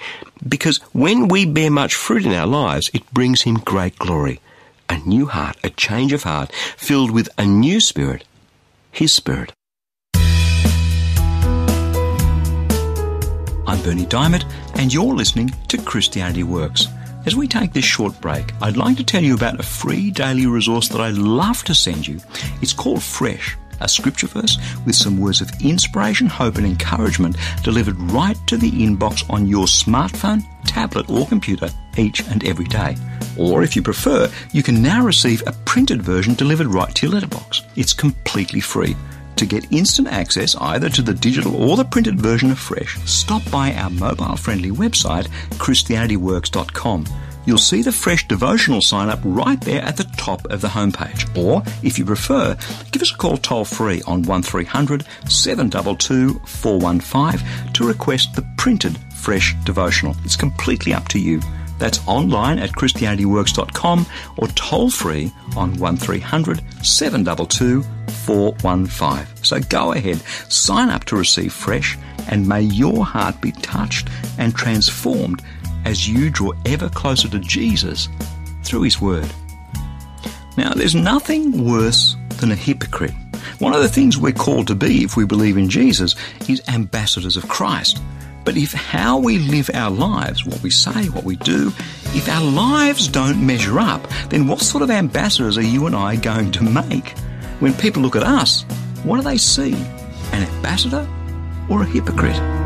Because 0.47 0.77
when 0.91 1.27
we 1.27 1.45
bear 1.45 1.71
much 1.71 1.95
fruit 1.95 2.25
in 2.25 2.33
our 2.33 2.47
lives, 2.47 2.89
it 2.93 3.13
brings 3.13 3.43
him 3.43 3.55
great 3.55 3.97
glory. 3.97 4.41
A 4.89 4.97
new 4.99 5.27
heart, 5.27 5.57
a 5.63 5.69
change 5.69 6.13
of 6.13 6.23
heart, 6.23 6.51
filled 6.77 7.11
with 7.11 7.29
a 7.37 7.45
new 7.45 7.79
spirit, 7.79 8.23
his 8.91 9.13
spirit. 9.13 9.51
I'm 13.67 13.81
Berni 13.81 14.05
Dymet, 14.05 14.45
and 14.75 14.93
you're 14.93 15.13
listening 15.13 15.49
to 15.69 15.77
Christianity 15.77 16.43
Works. 16.43 16.87
As 17.25 17.35
we 17.35 17.47
take 17.47 17.73
this 17.73 17.85
short 17.85 18.21
break, 18.21 18.53
I'd 18.61 18.77
like 18.77 18.97
to 18.97 19.03
tell 19.03 19.23
you 19.23 19.33
about 19.33 19.59
a 19.59 19.63
free 19.63 20.11
daily 20.11 20.45
resource 20.45 20.87
that 20.89 21.01
I'd 21.01 21.17
love 21.17 21.63
to 21.63 21.73
send 21.73 22.07
you. 22.07 22.19
It's 22.61 22.73
called 22.73 23.01
Fresh 23.01 23.57
a 23.85 23.87
scripture 23.87 24.27
verse 24.27 24.57
with 24.85 24.95
some 24.95 25.19
words 25.19 25.41
of 25.41 25.51
inspiration, 25.61 26.27
hope, 26.27 26.57
and 26.57 26.65
encouragement 26.65 27.37
delivered 27.63 27.99
right 28.11 28.37
to 28.47 28.57
the 28.57 28.71
inbox 28.71 29.27
on 29.29 29.47
your 29.47 29.65
smartphone, 29.65 30.43
tablet, 30.65 31.09
or 31.09 31.27
computer 31.27 31.69
each 31.97 32.21
and 32.27 32.43
every 32.45 32.65
day. 32.65 32.97
Or 33.37 33.63
if 33.63 33.75
you 33.75 33.81
prefer, 33.81 34.29
you 34.51 34.63
can 34.63 34.81
now 34.81 35.05
receive 35.05 35.43
a 35.45 35.53
printed 35.65 36.01
version 36.01 36.33
delivered 36.33 36.67
right 36.67 36.93
to 36.95 37.05
your 37.05 37.13
letterbox. 37.13 37.61
It's 37.75 37.93
completely 37.93 38.59
free. 38.59 38.95
To 39.35 39.45
get 39.45 39.71
instant 39.71 40.07
access 40.07 40.55
either 40.55 40.89
to 40.89 41.01
the 41.01 41.13
digital 41.13 41.55
or 41.55 41.77
the 41.77 41.85
printed 41.85 42.19
version 42.19 42.51
of 42.51 42.57
Fresh, 42.57 42.97
stop 43.05 43.43
by 43.51 43.73
our 43.73 43.89
mobile 43.89 44.37
friendly 44.37 44.71
website, 44.71 45.27
ChristianityWorks.com 45.59 47.05
you'll 47.45 47.57
see 47.57 47.81
the 47.81 47.91
fresh 47.91 48.27
devotional 48.27 48.81
sign 48.81 49.09
up 49.09 49.19
right 49.23 49.59
there 49.61 49.81
at 49.81 49.97
the 49.97 50.03
top 50.17 50.45
of 50.45 50.61
the 50.61 50.67
homepage. 50.67 51.25
Or, 51.37 51.63
if 51.83 51.97
you 51.97 52.05
prefer, 52.05 52.57
give 52.91 53.01
us 53.01 53.11
a 53.11 53.17
call 53.17 53.37
toll 53.37 53.65
free 53.65 54.01
on 54.07 54.23
1300 54.23 55.05
722 55.29 56.39
415 56.45 57.73
to 57.73 57.87
request 57.87 58.35
the 58.35 58.45
printed 58.57 58.97
fresh 59.13 59.55
devotional. 59.63 60.15
It's 60.23 60.35
completely 60.35 60.93
up 60.93 61.07
to 61.09 61.19
you. 61.19 61.41
That's 61.77 61.99
online 62.07 62.59
at 62.59 62.71
ChristianityWorks.com 62.71 64.05
or 64.37 64.47
toll 64.49 64.89
free 64.89 65.31
on 65.57 65.75
1300 65.77 66.61
722 66.85 67.83
415. 68.25 69.43
So 69.43 69.59
go 69.59 69.91
ahead, 69.91 70.21
sign 70.49 70.89
up 70.89 71.03
to 71.05 71.15
receive 71.15 71.53
fresh, 71.53 71.97
and 72.29 72.47
may 72.47 72.61
your 72.61 73.05
heart 73.05 73.41
be 73.41 73.51
touched 73.51 74.09
and 74.37 74.55
transformed 74.55 75.41
as 75.85 76.07
you 76.07 76.29
draw 76.29 76.51
ever 76.65 76.89
closer 76.89 77.29
to 77.29 77.39
Jesus 77.39 78.09
through 78.63 78.81
His 78.81 78.99
Word. 78.99 79.31
Now, 80.57 80.73
there's 80.73 80.95
nothing 80.95 81.63
worse 81.63 82.15
than 82.39 82.51
a 82.51 82.55
hypocrite. 82.55 83.13
One 83.59 83.73
of 83.73 83.81
the 83.81 83.89
things 83.89 84.17
we're 84.17 84.33
called 84.33 84.67
to 84.67 84.75
be 84.75 85.03
if 85.03 85.15
we 85.15 85.25
believe 85.25 85.57
in 85.57 85.69
Jesus 85.69 86.15
is 86.49 86.61
ambassadors 86.67 87.37
of 87.37 87.47
Christ. 87.47 88.01
But 88.43 88.57
if 88.57 88.73
how 88.73 89.17
we 89.17 89.39
live 89.39 89.71
our 89.73 89.89
lives, 89.89 90.45
what 90.45 90.61
we 90.61 90.69
say, 90.69 91.09
what 91.09 91.23
we 91.23 91.35
do, 91.37 91.71
if 92.13 92.29
our 92.29 92.43
lives 92.43 93.07
don't 93.07 93.45
measure 93.45 93.79
up, 93.79 94.07
then 94.29 94.47
what 94.47 94.59
sort 94.59 94.83
of 94.83 94.91
ambassadors 94.91 95.57
are 95.57 95.63
you 95.63 95.87
and 95.87 95.95
I 95.95 96.15
going 96.15 96.51
to 96.51 96.63
make? 96.63 97.17
When 97.59 97.73
people 97.73 98.01
look 98.01 98.15
at 98.15 98.23
us, 98.23 98.63
what 99.03 99.17
do 99.17 99.23
they 99.23 99.37
see? 99.37 99.73
An 100.31 100.43
ambassador 100.43 101.07
or 101.69 101.81
a 101.81 101.85
hypocrite? 101.85 102.64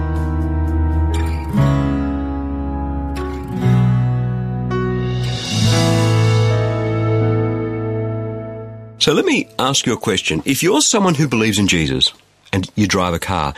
So 9.09 9.15
let 9.15 9.25
me 9.25 9.49
ask 9.57 9.87
you 9.87 9.93
a 9.93 9.97
question. 9.97 10.43
If 10.45 10.61
you're 10.61 10.81
someone 10.81 11.15
who 11.15 11.27
believes 11.27 11.57
in 11.57 11.67
Jesus 11.67 12.13
and 12.53 12.69
you 12.75 12.85
drive 12.85 13.15
a 13.15 13.17
car, 13.17 13.55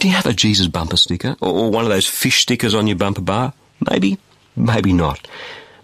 do 0.00 0.08
you 0.08 0.14
have 0.14 0.26
a 0.26 0.32
Jesus 0.32 0.66
bumper 0.66 0.96
sticker 0.96 1.36
or 1.40 1.70
one 1.70 1.84
of 1.84 1.90
those 1.90 2.08
fish 2.08 2.42
stickers 2.42 2.74
on 2.74 2.88
your 2.88 2.96
bumper 2.96 3.20
bar? 3.20 3.52
Maybe, 3.88 4.18
maybe 4.56 4.92
not. 4.92 5.28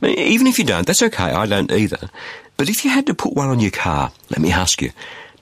Even 0.02 0.48
if 0.48 0.58
you 0.58 0.64
don't, 0.64 0.84
that's 0.88 1.02
okay. 1.02 1.22
I 1.22 1.46
don't 1.46 1.70
either. 1.70 2.10
But 2.56 2.68
if 2.68 2.84
you 2.84 2.90
had 2.90 3.06
to 3.06 3.14
put 3.14 3.34
one 3.34 3.48
on 3.48 3.60
your 3.60 3.70
car, 3.70 4.10
let 4.30 4.40
me 4.40 4.50
ask 4.50 4.82
you, 4.82 4.90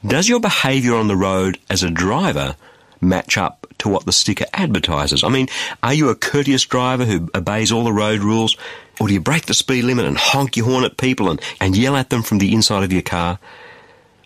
does 0.06 0.28
your 0.28 0.40
behaviour 0.40 0.96
on 0.96 1.08
the 1.08 1.16
road 1.16 1.58
as 1.70 1.82
a 1.82 1.90
driver 1.90 2.56
match 3.00 3.38
up 3.38 3.66
to 3.78 3.88
what 3.88 4.04
the 4.04 4.12
sticker 4.12 4.44
advertises? 4.52 5.24
I 5.24 5.30
mean, 5.30 5.48
are 5.82 5.94
you 5.94 6.10
a 6.10 6.14
courteous 6.14 6.66
driver 6.66 7.06
who 7.06 7.30
obeys 7.34 7.72
all 7.72 7.84
the 7.84 7.94
road 7.94 8.20
rules? 8.20 8.58
Or 9.00 9.08
do 9.08 9.14
you 9.14 9.20
break 9.20 9.46
the 9.46 9.54
speed 9.54 9.84
limit 9.84 10.06
and 10.06 10.16
honk 10.16 10.56
your 10.56 10.66
horn 10.66 10.84
at 10.84 10.96
people 10.96 11.30
and, 11.30 11.40
and 11.60 11.76
yell 11.76 11.96
at 11.96 12.10
them 12.10 12.22
from 12.22 12.38
the 12.38 12.52
inside 12.52 12.84
of 12.84 12.92
your 12.92 13.02
car? 13.02 13.38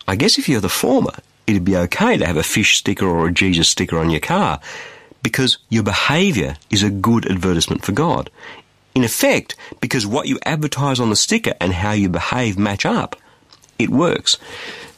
I 0.07 0.17
guess 0.17 0.39
if 0.39 0.49
you're 0.49 0.61
the 0.61 0.69
former, 0.69 1.15
it'd 1.47 1.65
be 1.65 1.77
okay 1.77 2.17
to 2.17 2.27
have 2.27 2.37
a 2.37 2.43
fish 2.43 2.79
sticker 2.79 3.07
or 3.07 3.29
a 3.29 3.33
Jesus 3.33 3.69
sticker 3.69 3.99
on 3.99 4.11
your 4.11 4.21
car 4.21 4.61
because 5.23 5.59
your 5.69 5.83
behaviour 5.83 6.57
is 6.71 6.83
a 6.83 6.91
good 6.91 7.31
advertisement 7.31 7.85
for 7.85 7.93
God. 7.93 8.31
In 8.95 9.05
effect, 9.05 9.55
because 9.81 10.07
what 10.07 10.29
you 10.29 10.39
advertise 10.45 11.01
on 11.01 11.11
the 11.11 11.17
sticker 11.17 11.55
and 11.61 11.73
how 11.73 11.93
you 11.93 12.09
behave 12.09 12.59
match 12.59 12.85
up, 12.85 13.17
it 13.79 13.91
works. 13.91 14.39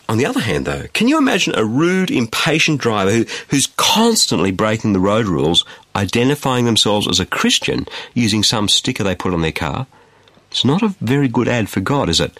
On 0.08 0.18
the 0.18 0.26
other 0.26 0.40
hand, 0.40 0.66
though, 0.66 0.86
can 0.92 1.06
you 1.06 1.18
imagine 1.18 1.54
a 1.54 1.64
rude, 1.64 2.10
impatient 2.10 2.80
driver 2.80 3.12
who, 3.12 3.26
who's 3.48 3.68
constantly 3.76 4.50
breaking 4.50 4.92
the 4.92 5.00
road 5.00 5.26
rules, 5.26 5.64
identifying 5.94 6.64
themselves 6.64 7.08
as 7.08 7.20
a 7.20 7.26
Christian 7.26 7.86
using 8.14 8.42
some 8.42 8.68
sticker 8.68 9.04
they 9.04 9.14
put 9.14 9.32
on 9.32 9.42
their 9.42 9.52
car? 9.52 9.86
It's 10.50 10.64
not 10.64 10.82
a 10.82 10.94
very 11.00 11.28
good 11.28 11.48
ad 11.48 11.68
for 11.68 11.80
God, 11.80 12.08
is 12.08 12.20
it? 12.20 12.38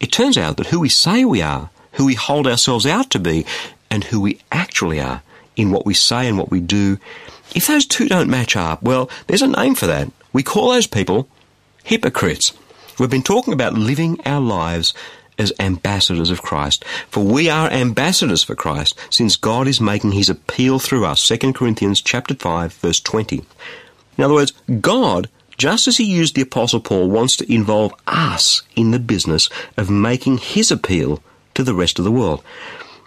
It 0.00 0.10
turns 0.10 0.36
out 0.36 0.56
that 0.56 0.68
who 0.68 0.80
we 0.80 0.88
say 0.88 1.24
we 1.24 1.40
are, 1.42 1.70
who 1.92 2.06
we 2.06 2.14
hold 2.14 2.46
ourselves 2.46 2.86
out 2.86 3.10
to 3.10 3.18
be, 3.18 3.46
and 3.90 4.04
who 4.04 4.20
we 4.20 4.40
actually 4.50 5.00
are 5.00 5.22
in 5.56 5.70
what 5.70 5.86
we 5.86 5.94
say 5.94 6.26
and 6.26 6.38
what 6.38 6.50
we 6.50 6.60
do, 6.60 6.98
if 7.54 7.66
those 7.66 7.86
two 7.86 8.08
don't 8.08 8.30
match 8.30 8.56
up, 8.56 8.82
well, 8.82 9.10
there's 9.26 9.42
a 9.42 9.46
name 9.46 9.74
for 9.74 9.86
that. 9.86 10.10
We 10.32 10.42
call 10.42 10.70
those 10.70 10.86
people 10.86 11.28
hypocrites. 11.84 12.52
We've 12.98 13.10
been 13.10 13.22
talking 13.22 13.52
about 13.52 13.74
living 13.74 14.20
our 14.24 14.40
lives 14.40 14.94
as 15.38 15.52
ambassadors 15.58 16.30
of 16.30 16.42
Christ. 16.42 16.84
For 17.08 17.22
we 17.22 17.48
are 17.48 17.70
ambassadors 17.70 18.42
for 18.42 18.54
Christ, 18.54 18.98
since 19.10 19.36
God 19.36 19.66
is 19.66 19.80
making 19.80 20.12
his 20.12 20.28
appeal 20.28 20.78
through 20.78 21.04
us. 21.04 21.26
2 21.26 21.52
Corinthians 21.52 22.00
chapter 22.00 22.34
5, 22.34 22.72
verse 22.74 23.00
20. 23.00 23.42
In 24.18 24.24
other 24.24 24.34
words, 24.34 24.52
God, 24.80 25.28
just 25.56 25.88
as 25.88 25.96
he 25.96 26.04
used 26.04 26.34
the 26.34 26.42
Apostle 26.42 26.80
Paul, 26.80 27.08
wants 27.08 27.36
to 27.36 27.52
involve 27.52 27.94
us 28.06 28.62
in 28.76 28.90
the 28.90 28.98
business 28.98 29.48
of 29.76 29.90
making 29.90 30.38
his 30.38 30.70
appeal 30.70 31.22
to 31.54 31.62
the 31.62 31.74
rest 31.74 31.98
of 31.98 32.04
the 32.04 32.12
world. 32.12 32.42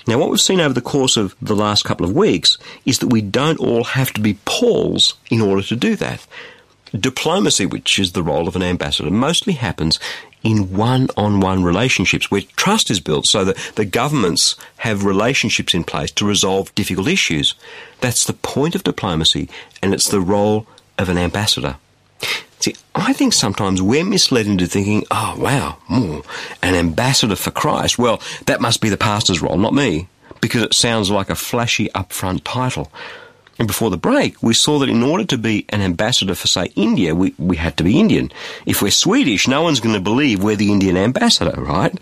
Now, 0.07 0.19
what 0.19 0.29
we've 0.29 0.39
seen 0.39 0.61
over 0.61 0.73
the 0.73 0.81
course 0.81 1.17
of 1.17 1.35
the 1.41 1.55
last 1.55 1.83
couple 1.83 2.05
of 2.05 2.15
weeks 2.15 2.57
is 2.85 2.99
that 2.99 3.07
we 3.07 3.21
don't 3.21 3.59
all 3.59 3.83
have 3.83 4.13
to 4.13 4.21
be 4.21 4.37
Pauls 4.45 5.15
in 5.31 5.41
order 5.41 5.63
to 5.63 5.75
do 5.75 5.95
that. 5.95 6.25
Diplomacy, 6.93 7.65
which 7.65 7.97
is 7.97 8.11
the 8.11 8.23
role 8.23 8.47
of 8.47 8.55
an 8.55 8.61
ambassador, 8.61 9.09
mostly 9.09 9.53
happens 9.53 9.99
in 10.45 10.71
one-on-one 10.77 11.63
relationships 11.63 12.29
where 12.29 12.41
trust 12.55 12.91
is 12.91 12.99
built 12.99 13.25
so 13.25 13.43
that 13.43 13.57
the 13.75 13.83
governments 13.83 14.55
have 14.77 15.03
relationships 15.03 15.73
in 15.73 15.83
place 15.83 16.11
to 16.11 16.25
resolve 16.25 16.73
difficult 16.75 17.07
issues. 17.07 17.55
That's 17.99 18.25
the 18.25 18.33
point 18.33 18.75
of 18.75 18.83
diplomacy 18.83 19.49
and 19.81 19.91
it's 19.91 20.07
the 20.07 20.21
role 20.21 20.67
of 20.99 21.09
an 21.09 21.17
ambassador. 21.17 21.77
See, 22.59 22.75
I 22.93 23.11
think 23.11 23.33
sometimes 23.33 23.81
we're 23.81 24.05
misled 24.05 24.45
into 24.45 24.67
thinking, 24.67 25.03
oh 25.09 25.35
wow, 25.37 25.77
mm, 25.89 26.23
an 26.61 26.75
ambassador 26.75 27.35
for 27.35 27.51
Christ. 27.51 27.97
Well, 27.97 28.21
that 28.45 28.61
must 28.61 28.81
be 28.81 28.89
the 28.89 28.97
pastor's 28.97 29.41
role, 29.41 29.57
not 29.57 29.73
me, 29.73 30.07
because 30.41 30.61
it 30.61 30.75
sounds 30.75 31.09
like 31.09 31.31
a 31.31 31.35
flashy 31.35 31.89
upfront 31.89 32.41
title. 32.43 32.91
And 33.57 33.67
before 33.67 33.89
the 33.89 33.97
break, 33.97 34.43
we 34.43 34.53
saw 34.53 34.79
that 34.79 34.89
in 34.89 35.01
order 35.01 35.23
to 35.25 35.37
be 35.37 35.65
an 35.69 35.81
ambassador 35.81 36.35
for, 36.35 36.47
say, 36.47 36.65
India, 36.75 37.15
we, 37.15 37.33
we 37.37 37.55
had 37.55 37.77
to 37.77 37.83
be 37.83 37.99
Indian. 37.99 38.31
If 38.65 38.81
we're 38.81 38.91
Swedish, 38.91 39.47
no 39.47 39.61
one's 39.61 39.79
going 39.79 39.95
to 39.95 40.01
believe 40.01 40.43
we're 40.43 40.57
the 40.57 40.71
Indian 40.71 40.97
ambassador, 40.97 41.59
right? 41.61 41.97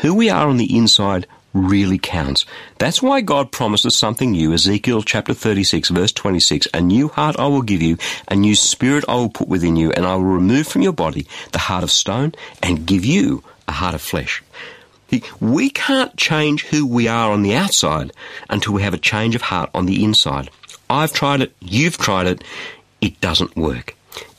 Who 0.00 0.14
we 0.14 0.30
are 0.30 0.48
on 0.48 0.56
the 0.56 0.76
inside 0.76 1.26
really 1.52 1.98
counts. 1.98 2.44
That's 2.78 3.02
why 3.02 3.20
God 3.22 3.50
promises 3.50 3.96
something 3.96 4.32
new. 4.32 4.52
Ezekiel 4.52 5.02
chapter 5.02 5.34
36 5.34 5.88
verse 5.88 6.12
26. 6.12 6.68
A 6.74 6.80
new 6.80 7.08
heart 7.08 7.36
I 7.38 7.46
will 7.46 7.62
give 7.62 7.82
you, 7.82 7.96
a 8.28 8.36
new 8.36 8.54
spirit 8.54 9.04
I 9.08 9.14
will 9.14 9.30
put 9.30 9.48
within 9.48 9.76
you, 9.76 9.90
and 9.92 10.04
I 10.06 10.14
will 10.16 10.24
remove 10.24 10.68
from 10.68 10.82
your 10.82 10.92
body 10.92 11.26
the 11.52 11.58
heart 11.58 11.82
of 11.82 11.90
stone 11.90 12.34
and 12.62 12.86
give 12.86 13.04
you 13.04 13.42
a 13.68 13.72
heart 13.72 13.94
of 13.94 14.02
flesh. 14.02 14.42
We 15.40 15.70
can't 15.70 16.16
change 16.16 16.64
who 16.64 16.86
we 16.86 17.08
are 17.08 17.30
on 17.30 17.42
the 17.42 17.54
outside 17.54 18.12
until 18.50 18.72
we 18.72 18.82
have 18.82 18.94
a 18.94 18.98
change 18.98 19.34
of 19.34 19.42
heart 19.42 19.70
on 19.72 19.86
the 19.86 20.02
inside. 20.04 20.50
I've 20.90 21.12
tried 21.12 21.40
it, 21.42 21.52
you've 21.60 21.98
tried 21.98 22.26
it, 22.26 22.44
it 23.00 23.20
doesn't 23.20 23.56
work. 23.56 23.96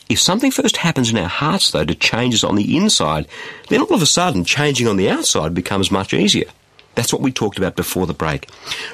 If 0.09 0.19
something 0.19 0.51
first 0.51 0.77
happens 0.77 1.09
in 1.09 1.17
our 1.17 1.27
hearts, 1.27 1.71
though, 1.71 1.83
to 1.83 1.95
change 1.95 2.33
us 2.33 2.43
on 2.43 2.55
the 2.55 2.77
inside, 2.77 3.27
then 3.67 3.81
all 3.81 3.93
of 3.93 4.01
a 4.01 4.05
sudden 4.05 4.45
changing 4.45 4.87
on 4.87 4.95
the 4.95 5.09
outside 5.09 5.53
becomes 5.53 5.91
much 5.91 6.13
easier. 6.13 6.49
That's 6.95 7.13
what 7.13 7.21
we 7.21 7.31
talked 7.31 7.57
about 7.57 7.75
before 7.75 8.07
the 8.07 8.13
break. 8.13 8.49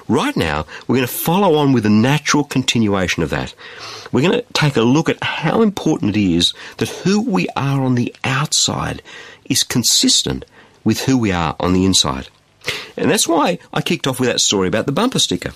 Right 0.10 0.36
now, 0.36 0.66
we're 0.88 0.98
going 0.98 1.08
to 1.08 1.14
follow 1.14 1.56
on 1.56 1.72
with 1.72 1.86
a 1.86 1.90
natural 1.90 2.44
continuation 2.44 3.24
of 3.24 3.30
that. 3.30 3.54
We're 4.12 4.28
going 4.28 4.42
to 4.42 4.54
take 4.54 4.76
a 4.76 4.82
look 4.82 5.08
at 5.08 5.24
how 5.24 5.62
important 5.62 6.18
it 6.18 6.22
is 6.22 6.54
that 6.78 6.90
who 6.90 7.22
we 7.22 7.48
are 7.56 7.82
on 7.82 7.96
the 7.96 8.14
outside 8.26 9.02
is 9.46 9.64
consistent 9.64 10.44
with 10.84 11.02
who 11.02 11.18
we 11.18 11.32
are 11.32 11.56
on 11.60 11.74
the 11.74 11.86
inside. 11.86 12.30
And 12.96 13.10
that's 13.10 13.28
why 13.28 13.60
I 13.74 13.82
kicked 13.82 14.08
off 14.08 14.20
with 14.20 14.30
that 14.30 14.42
story 14.42 14.68
about 14.68 14.86
the 14.86 14.92
bumper 14.92 15.20
sticker. 15.20 15.52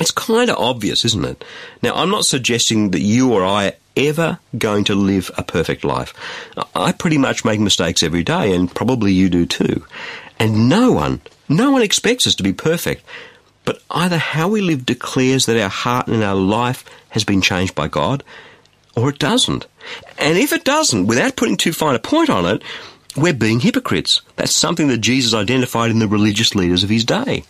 It's 0.00 0.10
kind 0.10 0.50
of 0.50 0.58
obvious, 0.58 1.04
isn't 1.04 1.24
it? 1.24 1.44
Now, 1.82 1.94
I'm 1.94 2.10
not 2.10 2.24
suggesting 2.24 2.90
that 2.90 3.00
you 3.00 3.32
or 3.32 3.44
I 3.44 3.66
are 3.66 3.72
ever 3.96 4.38
going 4.58 4.84
to 4.84 4.94
live 4.94 5.30
a 5.38 5.44
perfect 5.44 5.84
life. 5.84 6.12
I 6.74 6.92
pretty 6.92 7.18
much 7.18 7.44
make 7.44 7.60
mistakes 7.60 8.02
every 8.02 8.24
day, 8.24 8.54
and 8.54 8.74
probably 8.74 9.12
you 9.12 9.28
do 9.28 9.46
too. 9.46 9.84
And 10.38 10.68
no 10.68 10.90
one, 10.92 11.20
no 11.48 11.70
one 11.70 11.82
expects 11.82 12.26
us 12.26 12.34
to 12.36 12.42
be 12.42 12.52
perfect. 12.52 13.04
But 13.64 13.82
either 13.90 14.18
how 14.18 14.48
we 14.48 14.60
live 14.60 14.84
declares 14.84 15.46
that 15.46 15.62
our 15.62 15.70
heart 15.70 16.08
and 16.08 16.22
our 16.22 16.34
life 16.34 16.84
has 17.10 17.24
been 17.24 17.40
changed 17.40 17.74
by 17.74 17.86
God, 17.86 18.24
or 18.96 19.10
it 19.10 19.18
doesn't. 19.18 19.66
And 20.18 20.36
if 20.36 20.52
it 20.52 20.64
doesn't, 20.64 21.06
without 21.06 21.36
putting 21.36 21.56
too 21.56 21.72
fine 21.72 21.94
a 21.94 22.00
point 22.00 22.30
on 22.30 22.46
it, 22.46 22.62
we're 23.16 23.34
being 23.34 23.60
hypocrites. 23.60 24.22
That's 24.36 24.52
something 24.52 24.88
that 24.88 24.98
Jesus 24.98 25.34
identified 25.34 25.90
in 25.90 25.98
the 25.98 26.08
religious 26.08 26.54
leaders 26.54 26.82
of 26.82 26.90
his 26.90 27.04
day. 27.04 27.44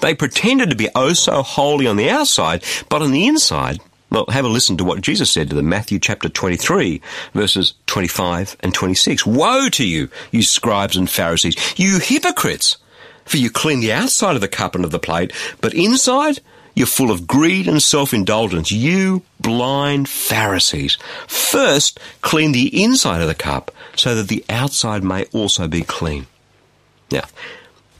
They 0.00 0.14
pretended 0.14 0.70
to 0.70 0.76
be 0.76 0.88
oh 0.94 1.12
so 1.12 1.42
holy 1.42 1.86
on 1.86 1.96
the 1.96 2.10
outside, 2.10 2.64
but 2.88 3.02
on 3.02 3.10
the 3.12 3.26
inside, 3.26 3.80
well, 4.10 4.26
have 4.30 4.44
a 4.44 4.48
listen 4.48 4.76
to 4.78 4.84
what 4.84 5.02
Jesus 5.02 5.30
said 5.30 5.50
to 5.50 5.56
them, 5.56 5.68
Matthew 5.68 5.98
chapter 5.98 6.28
23, 6.28 7.00
verses 7.34 7.74
25 7.86 8.56
and 8.60 8.74
26. 8.74 9.24
Woe 9.26 9.68
to 9.68 9.86
you, 9.86 10.08
you 10.32 10.42
scribes 10.42 10.96
and 10.96 11.08
Pharisees, 11.08 11.56
you 11.76 11.98
hypocrites! 11.98 12.76
For 13.24 13.36
you 13.36 13.50
clean 13.50 13.80
the 13.80 13.92
outside 13.92 14.34
of 14.34 14.40
the 14.40 14.48
cup 14.48 14.74
and 14.74 14.84
of 14.84 14.90
the 14.90 14.98
plate, 14.98 15.32
but 15.60 15.74
inside 15.74 16.40
You're 16.74 16.86
full 16.86 17.10
of 17.10 17.26
greed 17.26 17.68
and 17.68 17.82
self-indulgence. 17.82 18.70
You 18.70 19.22
blind 19.40 20.08
Pharisees. 20.08 20.96
First, 21.26 21.98
clean 22.22 22.52
the 22.52 22.82
inside 22.82 23.20
of 23.20 23.28
the 23.28 23.34
cup 23.34 23.70
so 23.96 24.14
that 24.14 24.28
the 24.28 24.44
outside 24.48 25.02
may 25.02 25.24
also 25.26 25.68
be 25.68 25.82
clean. 25.82 26.26
Now, 27.10 27.24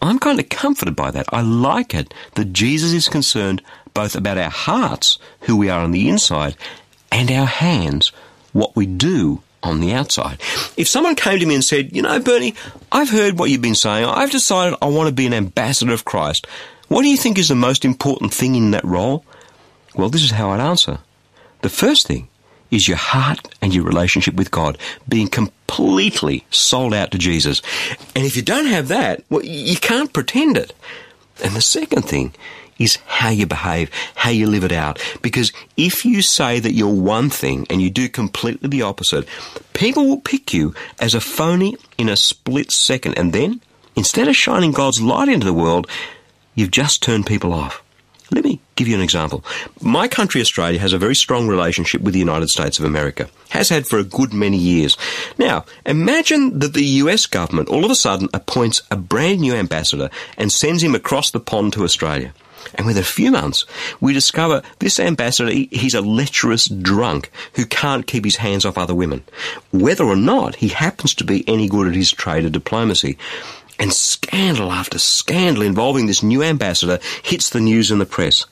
I'm 0.02 0.18
kind 0.18 0.40
of 0.40 0.48
comforted 0.48 0.96
by 0.96 1.10
that. 1.10 1.26
I 1.30 1.42
like 1.42 1.94
it 1.94 2.14
that 2.34 2.52
Jesus 2.52 2.92
is 2.92 3.08
concerned 3.08 3.62
both 3.92 4.14
about 4.14 4.38
our 4.38 4.50
hearts, 4.50 5.18
who 5.40 5.56
we 5.56 5.68
are 5.68 5.80
on 5.80 5.90
the 5.90 6.08
inside, 6.08 6.56
and 7.12 7.30
our 7.30 7.46
hands, 7.46 8.12
what 8.52 8.76
we 8.76 8.86
do 8.86 9.42
on 9.62 9.80
the 9.80 9.92
outside. 9.92 10.40
If 10.76 10.88
someone 10.88 11.16
came 11.16 11.38
to 11.38 11.46
me 11.46 11.54
and 11.54 11.64
said, 11.64 11.94
You 11.94 12.02
know, 12.02 12.18
Berni, 12.20 12.54
I've 12.90 13.10
heard 13.10 13.38
what 13.38 13.50
you've 13.50 13.60
been 13.60 13.74
saying. 13.74 14.06
I've 14.06 14.30
decided 14.30 14.78
I 14.80 14.86
want 14.86 15.08
to 15.08 15.14
be 15.14 15.26
an 15.26 15.34
ambassador 15.34 15.92
of 15.92 16.04
Christ. 16.04 16.46
What 16.88 17.02
do 17.02 17.08
you 17.08 17.16
think 17.16 17.38
is 17.38 17.48
the 17.48 17.54
most 17.54 17.84
important 17.84 18.32
thing 18.32 18.54
in 18.54 18.70
that 18.70 18.84
role? 18.84 19.24
Well, 19.94 20.08
this 20.08 20.24
is 20.24 20.30
how 20.30 20.50
I'd 20.50 20.60
answer. 20.60 20.98
The 21.60 21.68
first 21.68 22.06
thing 22.06 22.28
is 22.70 22.88
your 22.88 22.96
heart 22.96 23.54
and 23.60 23.74
your 23.74 23.84
relationship 23.84 24.34
with 24.34 24.50
God 24.50 24.78
being 25.08 25.28
completely 25.28 26.44
sold 26.50 26.94
out 26.94 27.10
to 27.10 27.18
Jesus. 27.18 27.62
And 28.14 28.24
if 28.24 28.36
you 28.36 28.42
don't 28.42 28.66
have 28.66 28.88
that, 28.88 29.24
well, 29.30 29.44
you 29.44 29.76
can't 29.76 30.12
pretend 30.12 30.56
it. 30.56 30.72
And 31.42 31.54
the 31.54 31.60
second 31.60 32.02
thing 32.02 32.34
is 32.78 32.98
how 33.06 33.28
you 33.28 33.46
behave, 33.46 33.90
how 34.14 34.30
you 34.30 34.46
live 34.46 34.64
it 34.64 34.72
out. 34.72 34.98
Because 35.20 35.52
if 35.76 36.04
you 36.04 36.22
say 36.22 36.58
that 36.58 36.72
you're 36.72 36.88
one 36.88 37.28
thing 37.28 37.66
and 37.68 37.80
you 37.80 37.90
do 37.90 38.08
completely 38.08 38.68
the 38.68 38.82
opposite, 38.82 39.28
people 39.74 40.08
will 40.08 40.20
pick 40.20 40.54
you 40.54 40.74
as 40.98 41.14
a 41.14 41.20
phony 41.20 41.76
in 41.98 42.08
a 42.08 42.16
split 42.16 42.72
second. 42.72 43.18
And 43.18 43.32
then, 43.32 43.60
instead 43.96 44.28
of 44.28 44.36
shining 44.36 44.72
God's 44.72 45.02
light 45.02 45.28
into 45.28 45.46
the 45.46 45.52
world, 45.52 45.86
you've 46.54 46.70
just 46.70 47.02
turned 47.02 47.26
people 47.26 47.52
off. 47.52 47.82
Let 48.32 48.44
me 48.44 48.60
give 48.80 48.88
you 48.88 48.96
an 48.96 49.02
example. 49.02 49.44
My 49.82 50.08
country, 50.08 50.40
Australia, 50.40 50.80
has 50.80 50.94
a 50.94 50.98
very 50.98 51.14
strong 51.14 51.46
relationship 51.46 52.00
with 52.00 52.14
the 52.14 52.18
United 52.18 52.48
States 52.48 52.78
of 52.78 52.86
America. 52.86 53.28
Has 53.50 53.68
had 53.68 53.86
for 53.86 53.98
a 53.98 54.04
good 54.04 54.32
many 54.32 54.56
years. 54.56 54.96
Now, 55.36 55.66
imagine 55.84 56.60
that 56.60 56.72
the 56.72 56.84
US 57.02 57.26
government 57.26 57.68
all 57.68 57.84
of 57.84 57.90
a 57.90 57.94
sudden 57.94 58.30
appoints 58.32 58.80
a 58.90 58.96
brand 58.96 59.40
new 59.40 59.54
ambassador 59.54 60.08
and 60.38 60.50
sends 60.50 60.82
him 60.82 60.94
across 60.94 61.30
the 61.30 61.40
pond 61.40 61.74
to 61.74 61.84
Australia. 61.84 62.32
And 62.74 62.86
within 62.86 63.02
a 63.02 63.04
few 63.04 63.30
months, 63.30 63.66
we 64.00 64.14
discover 64.14 64.62
this 64.78 64.98
ambassador, 64.98 65.50
he's 65.50 65.94
a 65.94 66.00
lecherous 66.00 66.66
drunk 66.66 67.30
who 67.56 67.66
can't 67.66 68.06
keep 68.06 68.24
his 68.24 68.36
hands 68.36 68.64
off 68.64 68.78
other 68.78 68.94
women. 68.94 69.24
Whether 69.72 70.04
or 70.04 70.16
not 70.16 70.56
he 70.56 70.68
happens 70.68 71.14
to 71.16 71.24
be 71.24 71.46
any 71.46 71.68
good 71.68 71.86
at 71.86 71.94
his 71.94 72.12
trade 72.12 72.46
of 72.46 72.52
diplomacy. 72.52 73.18
And 73.78 73.92
scandal 73.92 74.72
after 74.72 74.98
scandal 74.98 75.62
involving 75.62 76.06
this 76.06 76.22
new 76.22 76.42
ambassador 76.42 76.98
hits 77.22 77.48
the 77.48 77.60
news 77.60 77.90
and 77.90 77.98
the 78.00 78.06
press. 78.06 78.46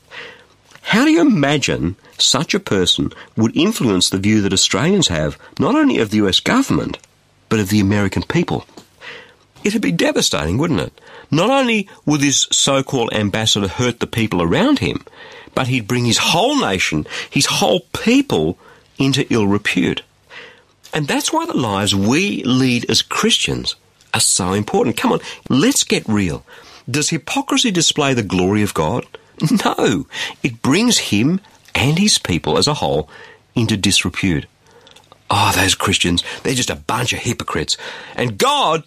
How 0.88 1.04
do 1.04 1.10
you 1.10 1.20
imagine 1.20 1.96
such 2.16 2.54
a 2.54 2.58
person 2.58 3.12
would 3.36 3.54
influence 3.54 4.08
the 4.08 4.16
view 4.16 4.40
that 4.40 4.54
Australians 4.54 5.08
have, 5.08 5.38
not 5.58 5.74
only 5.74 5.98
of 5.98 6.08
the 6.08 6.16
US 6.26 6.40
government, 6.40 6.96
but 7.50 7.60
of 7.60 7.68
the 7.68 7.78
American 7.78 8.22
people? 8.22 8.64
It'd 9.62 9.82
be 9.82 9.92
devastating, 9.92 10.56
wouldn't 10.56 10.80
it? 10.80 10.98
Not 11.30 11.50
only 11.50 11.90
would 12.06 12.22
this 12.22 12.48
so-called 12.50 13.12
ambassador 13.12 13.68
hurt 13.68 14.00
the 14.00 14.06
people 14.06 14.40
around 14.40 14.78
him, 14.78 15.04
but 15.54 15.66
he'd 15.66 15.86
bring 15.86 16.06
his 16.06 16.32
whole 16.32 16.58
nation, 16.58 17.06
his 17.28 17.44
whole 17.44 17.80
people, 17.92 18.56
into 18.96 19.30
ill 19.30 19.46
repute. 19.46 20.00
And 20.94 21.06
that's 21.06 21.30
why 21.30 21.44
the 21.44 21.52
lives 21.52 21.94
we 21.94 22.42
lead 22.44 22.90
as 22.90 23.02
Christians 23.02 23.76
are 24.14 24.20
so 24.20 24.54
important. 24.54 24.96
Come 24.96 25.12
on, 25.12 25.20
let's 25.50 25.84
get 25.84 26.08
real. 26.08 26.46
Does 26.90 27.10
hypocrisy 27.10 27.70
display 27.70 28.14
the 28.14 28.22
glory 28.22 28.62
of 28.62 28.72
God? 28.72 29.04
No. 29.64 30.06
It 30.42 30.62
brings 30.62 30.98
him 30.98 31.40
and 31.74 31.98
his 31.98 32.18
people 32.18 32.58
as 32.58 32.66
a 32.66 32.74
whole 32.74 33.08
into 33.54 33.76
disrepute. 33.76 34.46
Ah, 35.30 35.52
oh, 35.52 35.60
those 35.60 35.74
Christians, 35.74 36.24
they're 36.42 36.54
just 36.54 36.70
a 36.70 36.76
bunch 36.76 37.12
of 37.12 37.18
hypocrites. 37.18 37.76
And 38.16 38.38
God, 38.38 38.82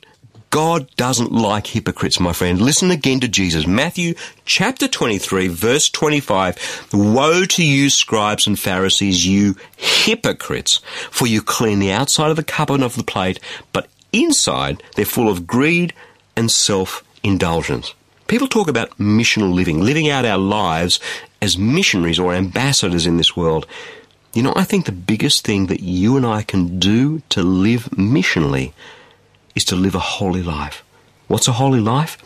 God 0.50 0.94
doesn't 0.96 1.32
like 1.32 1.68
hypocrites, 1.68 2.20
my 2.20 2.34
friend. 2.34 2.60
Listen 2.60 2.90
again 2.90 3.20
to 3.20 3.28
Jesus. 3.28 3.68
Matthew 3.68 4.16
chapter 4.44 4.88
23, 4.88 5.48
verse 5.48 5.90
25. 5.90 6.90
Woe 6.94 7.46
to 7.46 7.66
you, 7.66 7.90
scribes 7.90 8.48
and 8.48 8.60
Pharisees, 8.60 9.26
you 9.26 9.56
hypocrites, 9.78 10.82
for 11.12 11.28
you 11.28 11.42
clean 11.42 11.80
the 11.80 11.92
outside 11.92 12.32
of 12.32 12.38
the 12.38 12.44
cup 12.44 12.70
and 12.70 12.84
of 12.84 12.96
the 12.96 13.04
plate, 13.04 13.40
but 13.72 13.88
inside 14.12 14.82
they're 14.96 15.06
full 15.06 15.30
of 15.30 15.48
greed 15.48 15.94
and 16.36 16.52
self-indulgence. 16.52 17.94
People 18.32 18.48
talk 18.48 18.70
about 18.70 18.98
missional 18.98 19.54
living, 19.54 19.82
living 19.82 20.10
out 20.10 20.24
our 20.24 20.38
lives 20.38 21.02
as 21.42 21.58
missionaries 21.58 22.18
or 22.18 22.34
ambassadors 22.34 23.06
in 23.06 23.18
this 23.18 23.36
world. 23.36 23.68
You 24.34 24.42
know, 24.42 24.54
I 24.56 24.64
think 24.64 24.86
the 24.86 24.94
biggest 24.94 25.44
thing 25.44 25.66
that 25.66 25.82
you 25.82 26.16
and 26.16 26.26
I 26.26 26.42
can 26.44 26.80
do 26.80 27.24
to 27.28 27.44
live 27.44 27.90
missionally 27.92 28.72
is 29.54 29.66
to 29.66 29.76
live 29.76 29.96
a 29.96 30.00
holy 30.00 30.42
life. 30.42 30.82
What's 31.28 31.50
a 31.50 31.60
holy 31.60 31.82
life? 31.82 32.18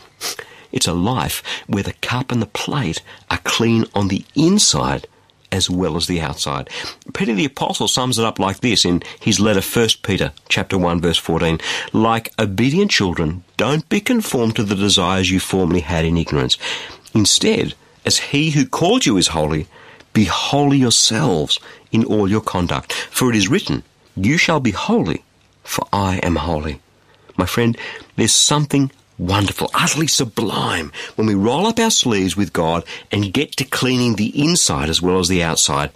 It's 0.70 0.86
a 0.86 0.92
life 0.92 1.42
where 1.66 1.82
the 1.82 1.94
cup 1.94 2.30
and 2.30 2.40
the 2.40 2.46
plate 2.46 3.02
are 3.28 3.38
clean 3.38 3.86
on 3.92 4.06
the 4.06 4.24
inside 4.36 5.08
as 5.52 5.70
well 5.70 5.96
as 5.96 6.06
the 6.06 6.20
outside. 6.20 6.68
Peter 7.14 7.34
the 7.34 7.44
apostle 7.44 7.88
sums 7.88 8.18
it 8.18 8.24
up 8.24 8.38
like 8.38 8.60
this 8.60 8.84
in 8.84 9.02
his 9.20 9.40
letter 9.40 9.60
1 9.60 9.88
Peter 10.02 10.32
chapter 10.48 10.78
1 10.78 11.00
verse 11.00 11.18
14. 11.18 11.58
Like 11.92 12.32
obedient 12.38 12.90
children, 12.90 13.44
don't 13.56 13.88
be 13.88 14.00
conformed 14.00 14.56
to 14.56 14.62
the 14.62 14.74
desires 14.74 15.30
you 15.30 15.40
formerly 15.40 15.80
had 15.80 16.04
in 16.04 16.16
ignorance. 16.16 16.58
Instead, 17.14 17.74
as 18.04 18.18
he 18.18 18.50
who 18.50 18.66
called 18.66 19.06
you 19.06 19.16
is 19.16 19.28
holy, 19.28 19.66
be 20.12 20.24
holy 20.24 20.78
yourselves 20.78 21.58
in 21.92 22.04
all 22.04 22.28
your 22.28 22.40
conduct. 22.40 22.92
For 22.92 23.30
it 23.30 23.36
is 23.36 23.48
written, 23.48 23.82
You 24.14 24.38
shall 24.38 24.60
be 24.60 24.70
holy, 24.70 25.24
for 25.62 25.86
I 25.92 26.18
am 26.18 26.36
holy. 26.36 26.80
My 27.36 27.46
friend, 27.46 27.76
there's 28.16 28.34
something 28.34 28.90
wonderful, 29.18 29.70
utterly 29.74 30.06
sublime 30.06 30.92
when 31.14 31.26
we 31.26 31.34
roll 31.34 31.66
up 31.66 31.78
our 31.78 31.90
sleeves 31.90 32.36
with 32.36 32.52
God 32.52 32.84
and 33.10 33.32
get 33.32 33.52
to 33.56 33.64
cleaning 33.64 34.16
the 34.16 34.42
inside 34.42 34.88
as 34.88 35.02
well 35.02 35.18
as 35.18 35.28
the 35.28 35.42
outside. 35.42 35.90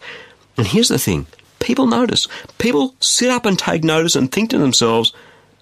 And 0.57 0.67
here's 0.67 0.89
the 0.89 0.99
thing 0.99 1.27
people 1.59 1.87
notice. 1.87 2.27
People 2.59 2.95
sit 3.01 3.31
up 3.31 3.45
and 3.45 3.59
take 3.59 3.85
notice 3.85 4.17
and 4.17 4.31
think 4.31 4.51
to 4.51 4.59
themselves, 4.59 5.13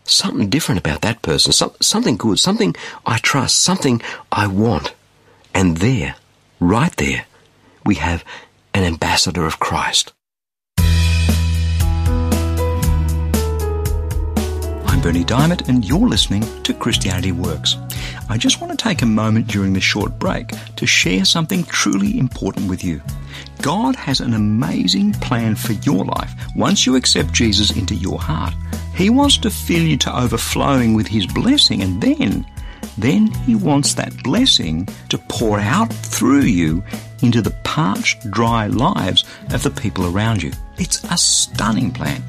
something 0.04 0.48
different 0.48 0.78
about 0.78 1.02
that 1.02 1.22
person, 1.22 1.52
something 1.52 2.16
good, 2.16 2.38
something 2.38 2.74
I 3.04 3.18
trust, 3.18 3.60
something 3.60 4.00
I 4.32 4.46
want. 4.46 4.94
And 5.54 5.78
there, 5.78 6.16
right 6.60 6.94
there, 6.96 7.26
we 7.84 7.96
have 7.96 8.24
an 8.74 8.84
ambassador 8.84 9.46
of 9.46 9.58
Christ. 9.58 10.12
I'm 14.98 15.04
Berni 15.04 15.22
Dymet, 15.22 15.68
and 15.68 15.84
you're 15.84 16.08
listening 16.08 16.42
to 16.64 16.74
Christianity 16.74 17.30
Works. 17.30 17.76
I 18.28 18.36
just 18.36 18.60
want 18.60 18.76
to 18.76 18.84
take 18.84 19.00
a 19.00 19.06
moment 19.06 19.46
during 19.46 19.72
this 19.72 19.84
short 19.84 20.18
break 20.18 20.48
to 20.74 20.86
share 20.88 21.24
something 21.24 21.62
truly 21.66 22.18
important 22.18 22.68
with 22.68 22.82
you. 22.82 23.00
God 23.62 23.94
has 23.94 24.18
an 24.18 24.34
amazing 24.34 25.12
plan 25.12 25.54
for 25.54 25.74
your 25.74 26.04
life 26.04 26.32
once 26.56 26.84
you 26.84 26.96
accept 26.96 27.32
Jesus 27.32 27.76
into 27.76 27.94
your 27.94 28.18
heart. 28.18 28.54
He 28.96 29.08
wants 29.08 29.38
to 29.38 29.50
fill 29.50 29.84
you 29.84 29.96
to 29.98 30.18
overflowing 30.18 30.94
with 30.94 31.06
His 31.06 31.28
blessing, 31.28 31.80
and 31.80 32.02
then, 32.02 32.44
then 32.98 33.28
He 33.46 33.54
wants 33.54 33.94
that 33.94 34.20
blessing 34.24 34.88
to 35.10 35.18
pour 35.28 35.60
out 35.60 35.92
through 35.92 36.40
you 36.40 36.82
into 37.22 37.40
the 37.40 37.54
parched, 37.62 38.28
dry 38.32 38.66
lives 38.66 39.24
of 39.52 39.62
the 39.62 39.70
people 39.70 40.12
around 40.12 40.42
you. 40.42 40.50
It's 40.76 41.04
a 41.04 41.16
stunning 41.16 41.92
plan. 41.92 42.20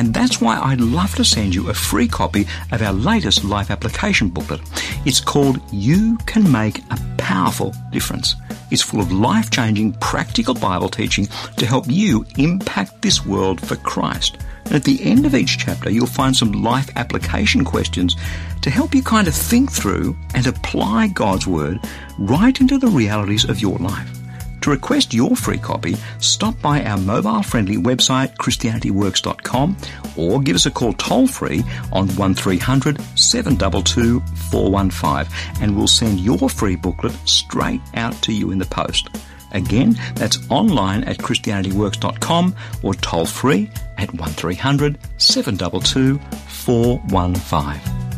And 0.00 0.14
that's 0.14 0.40
why 0.40 0.58
I'd 0.58 0.80
love 0.80 1.14
to 1.16 1.24
send 1.26 1.54
you 1.54 1.68
a 1.68 1.74
free 1.74 2.08
copy 2.08 2.46
of 2.72 2.80
our 2.80 2.94
latest 2.94 3.44
life 3.44 3.70
application 3.70 4.30
booklet. 4.30 4.62
It's 5.04 5.20
called 5.20 5.60
You 5.70 6.16
Can 6.24 6.50
Make 6.50 6.78
a 6.90 6.98
Powerful 7.18 7.74
Difference. 7.92 8.34
It's 8.70 8.80
full 8.80 9.00
of 9.00 9.12
life 9.12 9.50
changing, 9.50 9.92
practical 10.00 10.54
Bible 10.54 10.88
teaching 10.88 11.28
to 11.58 11.66
help 11.66 11.84
you 11.86 12.24
impact 12.38 13.02
this 13.02 13.26
world 13.26 13.60
for 13.60 13.76
Christ. 13.76 14.38
And 14.64 14.74
at 14.76 14.84
the 14.84 15.04
end 15.04 15.26
of 15.26 15.34
each 15.34 15.58
chapter, 15.58 15.90
you'll 15.90 16.06
find 16.06 16.34
some 16.34 16.52
life 16.52 16.88
application 16.96 17.62
questions 17.62 18.16
to 18.62 18.70
help 18.70 18.94
you 18.94 19.02
kind 19.02 19.28
of 19.28 19.34
think 19.34 19.70
through 19.70 20.16
and 20.34 20.46
apply 20.46 21.08
God's 21.08 21.46
Word 21.46 21.78
right 22.18 22.58
into 22.58 22.78
the 22.78 22.88
realities 22.88 23.44
of 23.44 23.60
your 23.60 23.76
life. 23.76 24.19
To 24.62 24.70
request 24.70 25.14
your 25.14 25.36
free 25.36 25.58
copy, 25.58 25.96
stop 26.18 26.60
by 26.60 26.84
our 26.84 26.98
mobile 26.98 27.42
friendly 27.42 27.76
website 27.76 28.36
christianityworks.com 28.36 29.76
or 30.16 30.40
give 30.40 30.56
us 30.56 30.66
a 30.66 30.70
call 30.70 30.92
toll 30.94 31.26
free 31.26 31.62
on 31.92 32.08
1300 32.08 33.00
722 33.16 34.20
415 34.50 35.62
and 35.62 35.76
we'll 35.76 35.86
send 35.86 36.20
your 36.20 36.48
free 36.50 36.76
booklet 36.76 37.14
straight 37.26 37.80
out 37.94 38.14
to 38.22 38.32
you 38.32 38.50
in 38.50 38.58
the 38.58 38.66
post. 38.66 39.08
Again, 39.52 39.96
that's 40.14 40.38
online 40.50 41.04
at 41.04 41.18
christianityworks.com 41.18 42.54
or 42.82 42.94
toll 42.94 43.26
free 43.26 43.70
at 43.98 44.12
1300 44.14 44.98
722 45.18 46.18
415. 46.48 48.09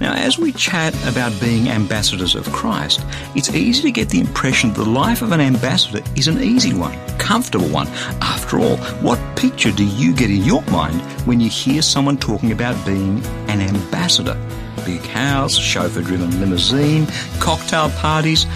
Now, 0.00 0.14
as 0.14 0.38
we 0.38 0.52
chat 0.52 0.94
about 1.06 1.38
being 1.40 1.68
ambassadors 1.68 2.34
of 2.34 2.50
Christ, 2.52 3.04
it's 3.34 3.50
easy 3.50 3.82
to 3.82 3.90
get 3.92 4.08
the 4.08 4.20
impression 4.20 4.72
that 4.72 4.82
the 4.82 4.90
life 4.90 5.22
of 5.22 5.32
an 5.32 5.40
ambassador 5.40 6.02
is 6.16 6.28
an 6.28 6.42
easy 6.42 6.74
one, 6.74 6.98
comfortable 7.18 7.68
one. 7.68 7.86
After 8.20 8.58
all, 8.58 8.76
what 9.00 9.18
picture 9.36 9.70
do 9.70 9.84
you 9.84 10.12
get 10.14 10.30
in 10.30 10.42
your 10.44 10.62
mind 10.62 11.00
when 11.26 11.40
you 11.40 11.48
hear 11.48 11.82
someone 11.82 12.16
talking 12.16 12.52
about 12.52 12.84
being 12.84 13.24
an 13.48 13.60
ambassador? 13.60 14.36
Big 14.84 15.02
house, 15.02 15.56
chauffeur 15.56 16.02
driven 16.02 16.40
limousine, 16.40 17.06
cocktail 17.38 17.90
parties. 17.90 18.46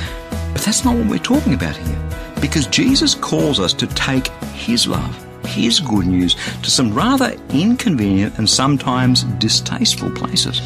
But 0.53 0.62
that's 0.62 0.85
not 0.85 0.96
what 0.96 1.07
we're 1.07 1.18
talking 1.18 1.55
about 1.55 1.77
here. 1.77 2.09
Because 2.40 2.66
Jesus 2.66 3.14
calls 3.14 3.61
us 3.61 3.72
to 3.75 3.87
take 3.88 4.29
His 4.55 4.87
love 4.87 5.16
His 5.44 5.81
good 5.81 6.07
news 6.07 6.35
to 6.62 6.70
some 6.70 6.92
rather 6.92 7.37
inconvenient 7.51 8.38
and 8.38 8.49
sometimes 8.49 9.22
distasteful 9.38 10.11
places. 10.11 10.61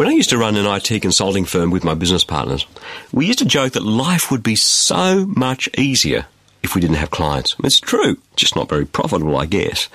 When 0.00 0.08
I 0.08 0.12
used 0.12 0.30
to 0.30 0.38
run 0.38 0.56
an 0.56 0.64
IT 0.64 1.02
consulting 1.02 1.44
firm 1.44 1.70
with 1.70 1.84
my 1.84 1.92
business 1.92 2.24
partners, 2.24 2.64
we 3.12 3.26
used 3.26 3.40
to 3.40 3.44
joke 3.44 3.74
that 3.74 3.82
life 3.82 4.30
would 4.30 4.42
be 4.42 4.56
so 4.56 5.26
much 5.26 5.68
easier 5.76 6.24
if 6.62 6.74
we 6.74 6.80
didn't 6.80 6.96
have 6.96 7.10
clients. 7.10 7.54
It's 7.62 7.78
true, 7.78 8.16
just 8.34 8.56
not 8.56 8.70
very 8.70 8.86
profitable, 8.86 9.36
I 9.36 9.44
guess. 9.44 9.90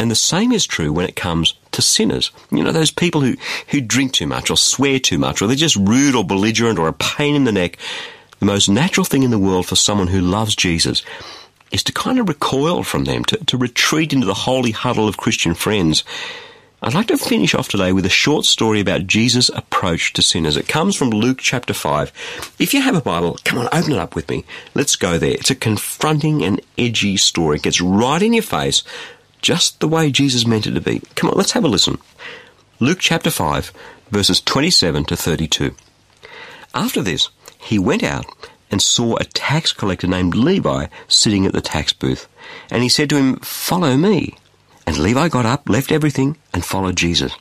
And 0.00 0.10
the 0.10 0.16
same 0.16 0.50
is 0.50 0.66
true 0.66 0.92
when 0.92 1.06
it 1.06 1.14
comes 1.14 1.54
to 1.70 1.82
sinners. 1.82 2.32
You 2.50 2.64
know, 2.64 2.72
those 2.72 2.90
people 2.90 3.20
who, 3.20 3.36
who 3.68 3.80
drink 3.80 4.12
too 4.12 4.26
much 4.26 4.50
or 4.50 4.56
swear 4.56 4.98
too 4.98 5.18
much 5.18 5.40
or 5.40 5.46
they're 5.46 5.54
just 5.54 5.76
rude 5.76 6.16
or 6.16 6.24
belligerent 6.24 6.80
or 6.80 6.88
a 6.88 6.92
pain 6.92 7.36
in 7.36 7.44
the 7.44 7.52
neck. 7.52 7.78
The 8.40 8.46
most 8.46 8.68
natural 8.68 9.04
thing 9.04 9.22
in 9.22 9.30
the 9.30 9.38
world 9.38 9.66
for 9.66 9.76
someone 9.76 10.08
who 10.08 10.20
loves 10.20 10.56
Jesus 10.56 11.04
is 11.70 11.84
to 11.84 11.92
kind 11.92 12.18
of 12.18 12.28
recoil 12.28 12.82
from 12.82 13.04
them, 13.04 13.24
to, 13.26 13.36
to 13.36 13.56
retreat 13.56 14.12
into 14.12 14.26
the 14.26 14.34
holy 14.34 14.72
huddle 14.72 15.06
of 15.06 15.16
Christian 15.16 15.54
friends. 15.54 16.02
I'd 16.80 16.94
like 16.94 17.08
to 17.08 17.18
finish 17.18 17.54
off 17.54 17.68
today 17.68 17.92
with 17.92 18.06
a 18.06 18.10
short 18.10 18.44
story 18.44 18.78
about 18.78 19.08
Jesus' 19.08 19.48
approach 19.48 20.12
to 20.12 20.22
sinners. 20.22 20.56
It 20.56 20.68
comes 20.68 20.94
from 20.94 21.10
Luke 21.10 21.38
chapter 21.40 21.74
5. 21.74 22.54
If 22.60 22.72
you 22.72 22.80
have 22.82 22.94
a 22.94 23.00
Bible, 23.00 23.36
come 23.44 23.58
on, 23.58 23.68
open 23.72 23.94
it 23.94 23.98
up 23.98 24.14
with 24.14 24.30
me. 24.30 24.44
Let's 24.74 24.94
go 24.94 25.18
there. 25.18 25.32
It's 25.32 25.50
a 25.50 25.56
confronting 25.56 26.44
and 26.44 26.60
edgy 26.78 27.16
story. 27.16 27.56
It 27.56 27.64
gets 27.64 27.80
right 27.80 28.22
in 28.22 28.32
your 28.32 28.44
face, 28.44 28.84
just 29.42 29.80
the 29.80 29.88
way 29.88 30.12
Jesus 30.12 30.46
meant 30.46 30.68
it 30.68 30.74
to 30.74 30.80
be. 30.80 31.02
Come 31.16 31.30
on, 31.30 31.36
let's 31.36 31.50
have 31.52 31.64
a 31.64 31.68
listen. 31.68 31.98
Luke 32.78 33.00
chapter 33.00 33.30
5, 33.30 33.72
verses 34.12 34.40
27 34.40 35.04
to 35.06 35.16
32. 35.16 35.74
After 36.74 37.02
this, 37.02 37.28
he 37.58 37.80
went 37.80 38.04
out 38.04 38.24
and 38.70 38.80
saw 38.80 39.16
a 39.16 39.24
tax 39.24 39.72
collector 39.72 40.06
named 40.06 40.36
Levi 40.36 40.86
sitting 41.08 41.44
at 41.44 41.52
the 41.52 41.60
tax 41.60 41.92
booth. 41.92 42.28
And 42.70 42.84
he 42.84 42.88
said 42.88 43.10
to 43.10 43.16
him, 43.16 43.36
Follow 43.40 43.96
me. 43.96 44.36
And 44.88 44.96
Levi 44.96 45.28
got 45.28 45.44
up, 45.44 45.68
left 45.68 45.92
everything, 45.92 46.38
and 46.54 46.64
followed 46.64 46.96
Jesus. 46.96 47.36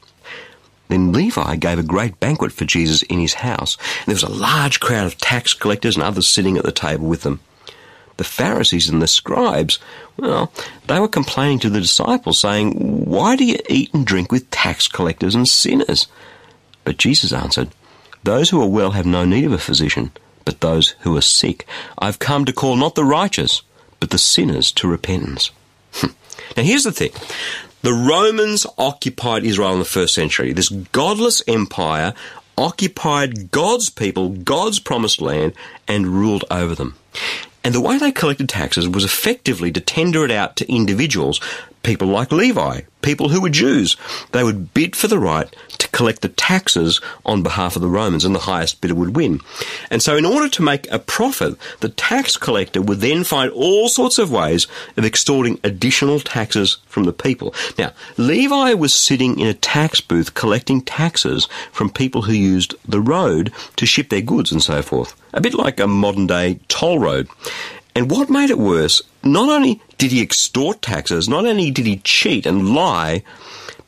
Then 0.89 1.13
Levi 1.13 1.55
gave 1.55 1.79
a 1.79 1.83
great 1.83 2.19
banquet 2.19 2.51
for 2.51 2.65
Jesus 2.65 3.03
in 3.03 3.19
his 3.19 3.35
house. 3.35 3.77
And 3.99 4.07
there 4.07 4.15
was 4.15 4.23
a 4.23 4.29
large 4.29 4.81
crowd 4.81 5.05
of 5.07 5.17
tax 5.17 5.53
collectors 5.53 5.95
and 5.95 6.03
others 6.03 6.27
sitting 6.27 6.57
at 6.57 6.65
the 6.65 6.73
table 6.73 7.07
with 7.07 7.21
them. 7.21 7.39
The 8.17 8.25
Pharisees 8.25 8.89
and 8.89 9.01
the 9.01 9.07
scribes, 9.07 9.79
well, 10.17 10.51
they 10.87 10.99
were 10.99 11.07
complaining 11.07 11.59
to 11.59 11.69
the 11.69 11.79
disciples, 11.79 12.37
saying, 12.37 13.05
Why 13.05 13.37
do 13.37 13.45
you 13.45 13.59
eat 13.69 13.93
and 13.93 14.05
drink 14.05 14.29
with 14.29 14.51
tax 14.51 14.89
collectors 14.89 15.33
and 15.33 15.47
sinners? 15.47 16.07
But 16.83 16.97
Jesus 16.97 17.31
answered, 17.31 17.69
Those 18.25 18.49
who 18.49 18.61
are 18.61 18.67
well 18.67 18.91
have 18.91 19.05
no 19.05 19.23
need 19.23 19.45
of 19.45 19.53
a 19.53 19.57
physician, 19.57 20.11
but 20.43 20.59
those 20.59 20.95
who 20.99 21.15
are 21.15 21.21
sick. 21.21 21.65
I've 21.97 22.19
come 22.19 22.43
to 22.43 22.51
call 22.51 22.75
not 22.75 22.95
the 22.95 23.05
righteous, 23.05 23.61
but 24.01 24.09
the 24.09 24.17
sinners 24.17 24.69
to 24.73 24.89
repentance. 24.89 25.51
now 26.55 26.63
here's 26.63 26.83
the 26.83 26.91
thing. 26.91 27.11
The 27.81 27.93
Romans 27.93 28.65
occupied 28.77 29.43
Israel 29.43 29.73
in 29.73 29.79
the 29.79 29.85
first 29.85 30.13
century. 30.13 30.53
This 30.53 30.69
godless 30.69 31.41
empire 31.47 32.13
occupied 32.57 33.51
God's 33.51 33.89
people, 33.89 34.29
God's 34.29 34.79
promised 34.79 35.21
land, 35.21 35.53
and 35.87 36.07
ruled 36.07 36.43
over 36.49 36.73
them. 36.73 36.95
And 37.63 37.75
the 37.75 37.81
way 37.81 37.97
they 37.97 38.11
collected 38.11 38.49
taxes 38.49 38.87
was 38.87 39.03
effectively 39.03 39.71
to 39.71 39.81
tender 39.81 40.23
it 40.23 40.31
out 40.31 40.55
to 40.55 40.71
individuals, 40.71 41.41
people 41.87 42.09
like 42.09 42.33
Levi, 42.33 42.81
people 43.01 43.29
who 43.29 43.39
were 43.39 43.49
Jews. 43.49 43.95
They 44.33 44.43
would 44.43 44.73
bid 44.73 44.93
for 44.93 45.07
the 45.07 45.17
right 45.17 45.47
to 45.77 45.87
collect 45.91 46.21
the 46.21 46.27
taxes 46.27 46.99
on 47.25 47.43
behalf 47.43 47.77
of 47.77 47.81
the 47.81 47.87
Romans, 47.87 48.25
and 48.25 48.35
the 48.35 48.39
highest 48.39 48.81
bidder 48.81 48.93
would 48.93 49.15
win. 49.15 49.39
And 49.89 50.03
so, 50.03 50.17
in 50.17 50.25
order 50.25 50.49
to 50.49 50.61
make 50.61 50.91
a 50.91 50.99
profit, 50.99 51.55
the 51.79 51.87
tax 51.87 52.35
collector 52.35 52.81
would 52.81 52.99
then 52.99 53.23
find 53.23 53.49
all 53.51 53.87
sorts 53.87 54.17
of 54.17 54.33
ways 54.33 54.67
of 54.97 55.05
extorting 55.05 55.61
additional 55.63 56.19
taxes 56.19 56.77
from 56.87 57.05
the 57.05 57.13
people. 57.13 57.55
Now, 57.77 57.93
Levi 58.17 58.73
was 58.73 58.93
sitting 58.93 59.39
in 59.39 59.47
a 59.47 59.53
tax 59.53 60.01
booth 60.01 60.33
collecting 60.33 60.81
taxes 60.81 61.47
from 61.71 61.89
people 61.89 62.23
who 62.23 62.33
used 62.33 62.75
the 62.85 62.99
road 62.99 63.53
to 63.77 63.85
ship 63.85 64.09
their 64.09 64.19
goods 64.19 64.51
and 64.51 64.61
so 64.61 64.81
forth. 64.81 65.15
A 65.33 65.39
bit 65.39 65.53
like 65.53 65.79
a 65.79 65.87
modern 65.87 66.27
day 66.27 66.59
toll 66.67 66.99
road. 66.99 67.29
And 67.97 68.11
what 68.11 68.29
made 68.29 68.51
it 68.51 68.59
worse, 68.59 69.01
not 69.23 69.49
only 69.49 69.81
did 69.97 70.11
he 70.11 70.21
extort 70.21 70.83
taxes, 70.83 71.27
not 71.27 71.47
only 71.47 71.71
did 71.71 71.87
he 71.87 71.97
cheat 72.03 72.45
and 72.45 72.75
lie, 72.75 73.23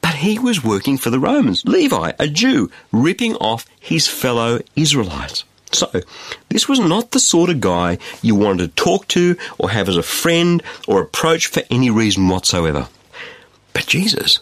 but 0.02 0.16
he 0.16 0.40
was 0.40 0.64
working 0.64 0.98
for 0.98 1.12
the 1.12 1.20
Romans. 1.20 1.64
Levi, 1.64 2.14
a 2.18 2.28
Jew, 2.28 2.72
ripping 2.92 3.36
off 3.36 3.68
his 3.80 4.08
fellow 4.08 4.62
Israelites. 4.76 5.44
So, 5.72 5.92
this 6.50 6.68
was 6.68 6.80
not 6.80 7.12
the 7.12 7.20
sort 7.20 7.52
of 7.52 7.62
guy 7.62 8.00
you 8.24 8.34
wanted 8.34 8.76
to 8.76 8.84
talk 8.84 9.08
to 9.10 9.38
or 9.60 9.70
have 9.70 9.88
as 9.88 9.96
a 9.96 10.02
friend 10.02 10.64
or 10.88 11.04
approach 11.04 11.46
for 11.46 11.62
any 11.70 11.92
reason 11.92 12.28
whatsoever. 12.30 12.88
But 13.74 13.86
Jesus, 13.86 14.40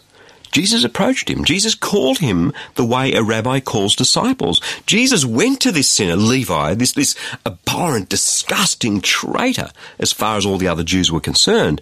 Jesus 0.52 0.84
approached 0.84 1.28
him. 1.28 1.44
Jesus 1.44 1.74
called 1.74 2.18
him 2.18 2.52
the 2.74 2.84
way 2.84 3.12
a 3.12 3.22
rabbi 3.22 3.60
calls 3.60 3.94
disciples. 3.96 4.60
Jesus 4.86 5.24
went 5.24 5.60
to 5.60 5.72
this 5.72 5.90
sinner, 5.90 6.16
Levi, 6.16 6.74
this, 6.74 6.92
this 6.92 7.14
abhorrent, 7.44 8.08
disgusting 8.08 9.00
traitor, 9.00 9.70
as 9.98 10.12
far 10.12 10.36
as 10.36 10.46
all 10.46 10.58
the 10.58 10.68
other 10.68 10.84
Jews 10.84 11.12
were 11.12 11.20
concerned. 11.20 11.80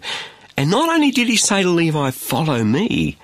And 0.55 0.71
not 0.71 0.89
only 0.89 1.11
did 1.11 1.27
he 1.27 1.37
say 1.37 1.63
to 1.63 1.69
Levi, 1.69 2.11
follow 2.11 2.63
me, 2.63 3.17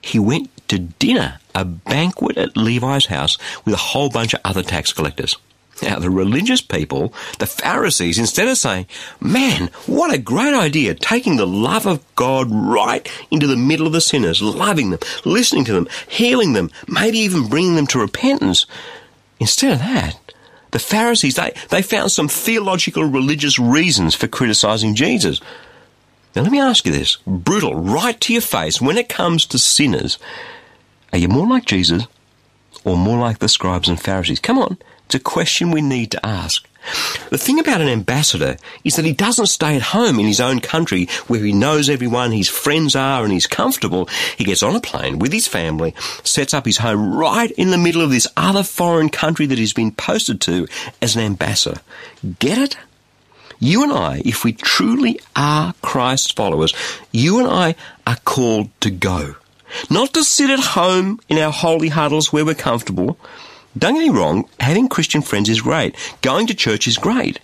he 0.00 0.18
went 0.18 0.50
to 0.68 0.78
dinner, 0.78 1.38
a 1.54 1.64
banquet 1.64 2.36
at 2.38 2.56
Levi's 2.56 3.06
house 3.06 3.38
with 3.64 3.74
a 3.74 3.78
whole 3.78 4.08
bunch 4.08 4.34
of 4.34 4.40
other 4.44 4.62
tax 4.62 4.92
collectors. 4.92 5.36
Now, 5.82 5.98
the 5.98 6.10
religious 6.10 6.62
people, 6.62 7.12
the 7.38 7.46
Pharisees, 7.46 8.18
instead 8.18 8.48
of 8.48 8.56
saying, 8.56 8.86
man, 9.20 9.68
what 9.86 10.14
a 10.14 10.18
great 10.18 10.54
idea, 10.54 10.94
taking 10.94 11.36
the 11.36 11.46
love 11.46 11.86
of 11.86 12.02
God 12.14 12.48
right 12.50 13.06
into 13.30 13.46
the 13.46 13.56
middle 13.56 13.86
of 13.86 13.92
the 13.92 14.00
sinners, 14.00 14.40
loving 14.40 14.90
them, 14.90 15.00
listening 15.24 15.64
to 15.66 15.72
them, 15.72 15.88
healing 16.08 16.54
them, 16.54 16.70
maybe 16.88 17.18
even 17.18 17.48
bringing 17.48 17.76
them 17.76 17.86
to 17.88 17.98
repentance. 17.98 18.64
Instead 19.38 19.72
of 19.72 19.78
that, 19.80 20.32
the 20.70 20.78
Pharisees, 20.78 21.36
they, 21.36 21.52
they 21.68 21.82
found 21.82 22.10
some 22.10 22.28
theological 22.28 23.04
religious 23.04 23.58
reasons 23.58 24.14
for 24.14 24.28
criticizing 24.28 24.94
Jesus. 24.94 25.40
Now, 26.34 26.42
let 26.42 26.52
me 26.52 26.60
ask 26.60 26.86
you 26.86 26.92
this 26.92 27.16
brutal, 27.26 27.74
right 27.74 28.18
to 28.22 28.32
your 28.32 28.42
face, 28.42 28.80
when 28.80 28.96
it 28.98 29.08
comes 29.08 29.44
to 29.46 29.58
sinners, 29.58 30.18
are 31.12 31.18
you 31.18 31.28
more 31.28 31.46
like 31.46 31.66
Jesus 31.66 32.06
or 32.84 32.96
more 32.96 33.18
like 33.18 33.38
the 33.38 33.48
scribes 33.48 33.88
and 33.88 34.00
Pharisees? 34.00 34.40
Come 34.40 34.58
on. 34.58 34.78
It's 35.06 35.14
a 35.14 35.20
question 35.20 35.70
we 35.70 35.82
need 35.82 36.10
to 36.12 36.26
ask. 36.26 36.66
The 37.30 37.38
thing 37.38 37.58
about 37.58 37.80
an 37.80 37.88
ambassador 37.88 38.56
is 38.84 38.94
that 38.96 39.04
he 39.04 39.12
doesn't 39.12 39.46
stay 39.46 39.74
at 39.74 39.82
home 39.82 40.20
in 40.20 40.26
his 40.26 40.40
own 40.40 40.60
country 40.60 41.06
where 41.26 41.42
he 41.42 41.52
knows 41.52 41.88
everyone, 41.88 42.30
his 42.30 42.48
friends 42.48 42.94
are, 42.94 43.24
and 43.24 43.32
he's 43.32 43.46
comfortable. 43.46 44.08
He 44.36 44.44
gets 44.44 44.62
on 44.62 44.76
a 44.76 44.80
plane 44.80 45.18
with 45.18 45.32
his 45.32 45.48
family, 45.48 45.94
sets 46.22 46.54
up 46.54 46.64
his 46.64 46.78
home 46.78 47.14
right 47.14 47.50
in 47.52 47.70
the 47.70 47.78
middle 47.78 48.02
of 48.02 48.10
this 48.10 48.28
other 48.36 48.62
foreign 48.62 49.08
country 49.08 49.46
that 49.46 49.58
he's 49.58 49.72
been 49.72 49.92
posted 49.92 50.40
to 50.42 50.68
as 51.02 51.16
an 51.16 51.22
ambassador. 51.22 51.80
Get 52.38 52.58
it? 52.58 52.76
You 53.58 53.82
and 53.82 53.92
I, 53.92 54.22
if 54.24 54.44
we 54.44 54.52
truly 54.52 55.18
are 55.34 55.74
Christ's 55.82 56.32
followers, 56.32 56.74
you 57.10 57.38
and 57.38 57.48
I 57.48 57.74
are 58.06 58.18
called 58.24 58.68
to 58.82 58.90
go. 58.90 59.36
Not 59.90 60.14
to 60.14 60.22
sit 60.22 60.50
at 60.50 60.60
home 60.60 61.20
in 61.28 61.38
our 61.38 61.52
holy 61.52 61.88
huddles 61.88 62.32
where 62.32 62.44
we're 62.44 62.54
comfortable, 62.54 63.18
don't 63.78 63.94
get 63.94 64.00
me 64.00 64.10
wrong, 64.10 64.48
having 64.58 64.88
Christian 64.88 65.22
friends 65.22 65.48
is 65.48 65.60
great. 65.60 65.94
Going 66.22 66.46
to 66.46 66.54
church 66.54 66.88
is 66.88 66.98
great. 66.98 67.38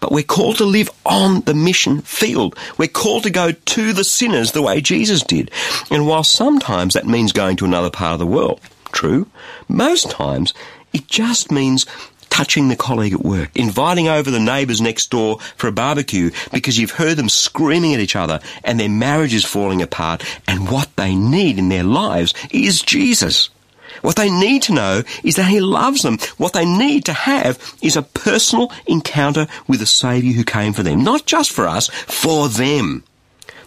But 0.00 0.12
we're 0.12 0.24
called 0.24 0.56
to 0.56 0.64
live 0.64 0.90
on 1.04 1.42
the 1.42 1.54
mission 1.54 2.00
field. 2.00 2.56
We're 2.78 2.88
called 2.88 3.22
to 3.24 3.30
go 3.30 3.52
to 3.52 3.92
the 3.92 4.04
sinners 4.04 4.52
the 4.52 4.62
way 4.62 4.80
Jesus 4.80 5.22
did. 5.22 5.50
And 5.90 6.06
while 6.06 6.24
sometimes 6.24 6.94
that 6.94 7.06
means 7.06 7.32
going 7.32 7.56
to 7.56 7.64
another 7.64 7.90
part 7.90 8.14
of 8.14 8.18
the 8.18 8.26
world, 8.26 8.60
true, 8.92 9.26
most 9.68 10.10
times 10.10 10.54
it 10.92 11.06
just 11.06 11.52
means 11.52 11.86
touching 12.30 12.68
the 12.68 12.76
colleague 12.76 13.12
at 13.12 13.22
work, 13.22 13.50
inviting 13.54 14.08
over 14.08 14.30
the 14.30 14.40
neighbours 14.40 14.80
next 14.80 15.10
door 15.10 15.38
for 15.56 15.68
a 15.68 15.72
barbecue 15.72 16.30
because 16.52 16.78
you've 16.78 16.92
heard 16.92 17.16
them 17.16 17.28
screaming 17.28 17.92
at 17.92 18.00
each 18.00 18.16
other 18.16 18.40
and 18.64 18.78
their 18.78 18.88
marriage 18.88 19.34
is 19.34 19.44
falling 19.44 19.82
apart 19.82 20.24
and 20.46 20.70
what 20.70 20.94
they 20.96 21.14
need 21.14 21.58
in 21.58 21.68
their 21.68 21.84
lives 21.84 22.32
is 22.50 22.82
Jesus. 22.82 23.50
What 24.02 24.16
they 24.16 24.30
need 24.30 24.62
to 24.62 24.72
know 24.72 25.02
is 25.22 25.36
that 25.36 25.50
He 25.50 25.60
loves 25.60 26.02
them. 26.02 26.18
What 26.36 26.52
they 26.52 26.64
need 26.64 27.04
to 27.06 27.12
have 27.12 27.58
is 27.82 27.96
a 27.96 28.02
personal 28.02 28.72
encounter 28.86 29.46
with 29.66 29.80
the 29.80 29.86
Saviour 29.86 30.34
who 30.34 30.44
came 30.44 30.72
for 30.72 30.82
them. 30.82 31.02
Not 31.04 31.26
just 31.26 31.50
for 31.52 31.66
us, 31.66 31.88
for 31.88 32.48
them. 32.48 33.04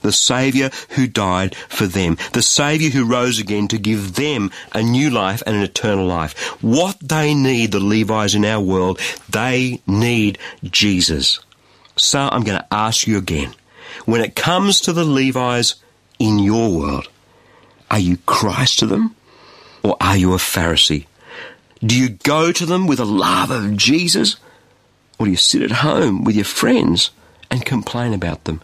the 0.02 0.12
Saviour 0.12 0.70
who 0.90 1.08
died 1.08 1.56
for 1.70 1.88
them, 1.88 2.18
the 2.34 2.42
Saviour 2.42 2.92
who 2.92 3.06
rose 3.06 3.40
again 3.40 3.68
to 3.70 3.78
give 3.78 4.16
them 4.16 4.52
a 4.74 4.84
new 4.84 5.10
life 5.10 5.42
and 5.46 5.56
an 5.56 5.64
eternal 5.64 6.06
life. 6.06 6.38
What 6.62 6.98
they 7.00 7.34
need, 7.34 7.72
the 7.72 7.80
Levites 7.80 8.34
in 8.34 8.46
our 8.46 8.60
world, 8.60 9.00
they 9.30 9.82
need 9.88 10.38
Jesus. 10.64 11.40
So 11.96 12.20
I'm 12.20 12.44
going 12.44 12.60
to 12.60 12.74
ask 12.74 13.08
you 13.08 13.18
again. 13.18 13.56
When 14.06 14.22
it 14.22 14.36
comes 14.36 14.82
to 14.82 14.94
the 14.94 15.06
Levites 15.06 15.76
in 16.20 16.40
your 16.40 16.78
world, 16.78 17.08
are 17.90 18.00
you 18.00 18.18
Christ 18.26 18.80
to 18.80 18.86
them 18.86 19.16
or 19.84 19.98
are 20.00 20.18
you 20.18 20.34
a 20.34 20.38
Pharisee? 20.38 21.06
Do 21.84 22.00
you 22.00 22.10
go 22.10 22.52
to 22.52 22.66
them 22.66 22.88
with 22.88 23.00
a 23.00 23.06
love 23.06 23.52
of 23.52 23.76
Jesus 23.76 24.38
or 25.20 25.26
do 25.26 25.32
you 25.32 25.38
sit 25.38 25.62
at 25.62 25.72
home 25.72 26.24
with 26.24 26.36
your 26.36 26.46
friends 26.46 27.12
and 27.52 27.66
complain 27.66 28.14
about 28.14 28.46
them? 28.46 28.62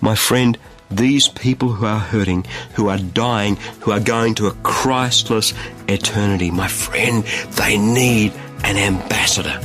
My 0.00 0.14
friend, 0.14 0.58
these 0.90 1.28
people 1.28 1.72
who 1.72 1.86
are 1.86 1.98
hurting, 1.98 2.46
who 2.74 2.88
are 2.88 2.98
dying, 2.98 3.56
who 3.80 3.92
are 3.92 4.00
going 4.00 4.34
to 4.36 4.46
a 4.46 4.54
Christless 4.62 5.52
eternity, 5.88 6.50
my 6.50 6.68
friend, 6.68 7.24
they 7.52 7.76
need 7.76 8.32
an 8.64 8.76
ambassador. 8.76 9.60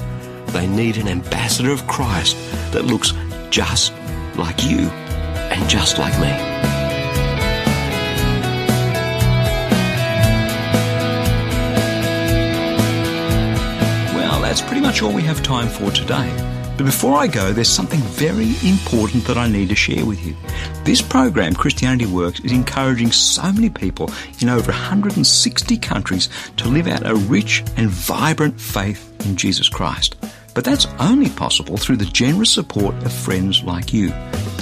They 0.48 0.67
need 0.67 0.98
an 0.98 1.08
ambassador 1.08 1.72
of 1.72 1.88
Christ 1.88 2.36
that 2.72 2.86
looks 2.86 3.13
just 3.50 3.93
like 4.36 4.63
you 4.63 4.89
and 5.50 5.69
just 5.69 5.98
like 5.98 6.19
me. 6.19 6.72
Much 14.93 15.01
all 15.01 15.12
we 15.12 15.23
have 15.23 15.41
time 15.41 15.67
for 15.67 15.89
today. 15.89 16.32
But 16.77 16.86
before 16.86 17.17
I 17.17 17.25
go, 17.25 17.51
there's 17.51 17.67
something 17.67 17.99
very 17.99 18.53
important 18.63 19.25
that 19.25 19.39
I 19.39 19.47
need 19.47 19.69
to 19.69 19.75
share 19.75 20.06
with 20.06 20.23
you. 20.23 20.36
This 20.84 21.01
program, 21.01 21.56
Christianity 21.56 22.06
Works, 22.06 22.41
is 22.41 22.51
encouraging 22.51 23.12
so 23.12 23.51
many 23.51 23.71
people 23.71 24.12
in 24.39 24.49
over 24.49 24.71
160 24.71 25.77
countries 25.77 26.29
to 26.58 26.67
live 26.67 26.86
out 26.86 27.10
a 27.10 27.15
rich 27.15 27.63
and 27.75 27.89
vibrant 27.89 28.62
faith 28.62 29.12
in 29.25 29.36
Jesus 29.36 29.67
Christ. 29.67 30.15
But 30.53 30.63
that's 30.63 30.86
only 30.99 31.32
possible 31.32 31.75
through 31.75 31.97
the 31.97 32.06
generous 32.06 32.51
support 32.51 32.93
of 32.97 33.12
friends 33.12 33.63
like 33.63 33.93
you. 33.93 34.13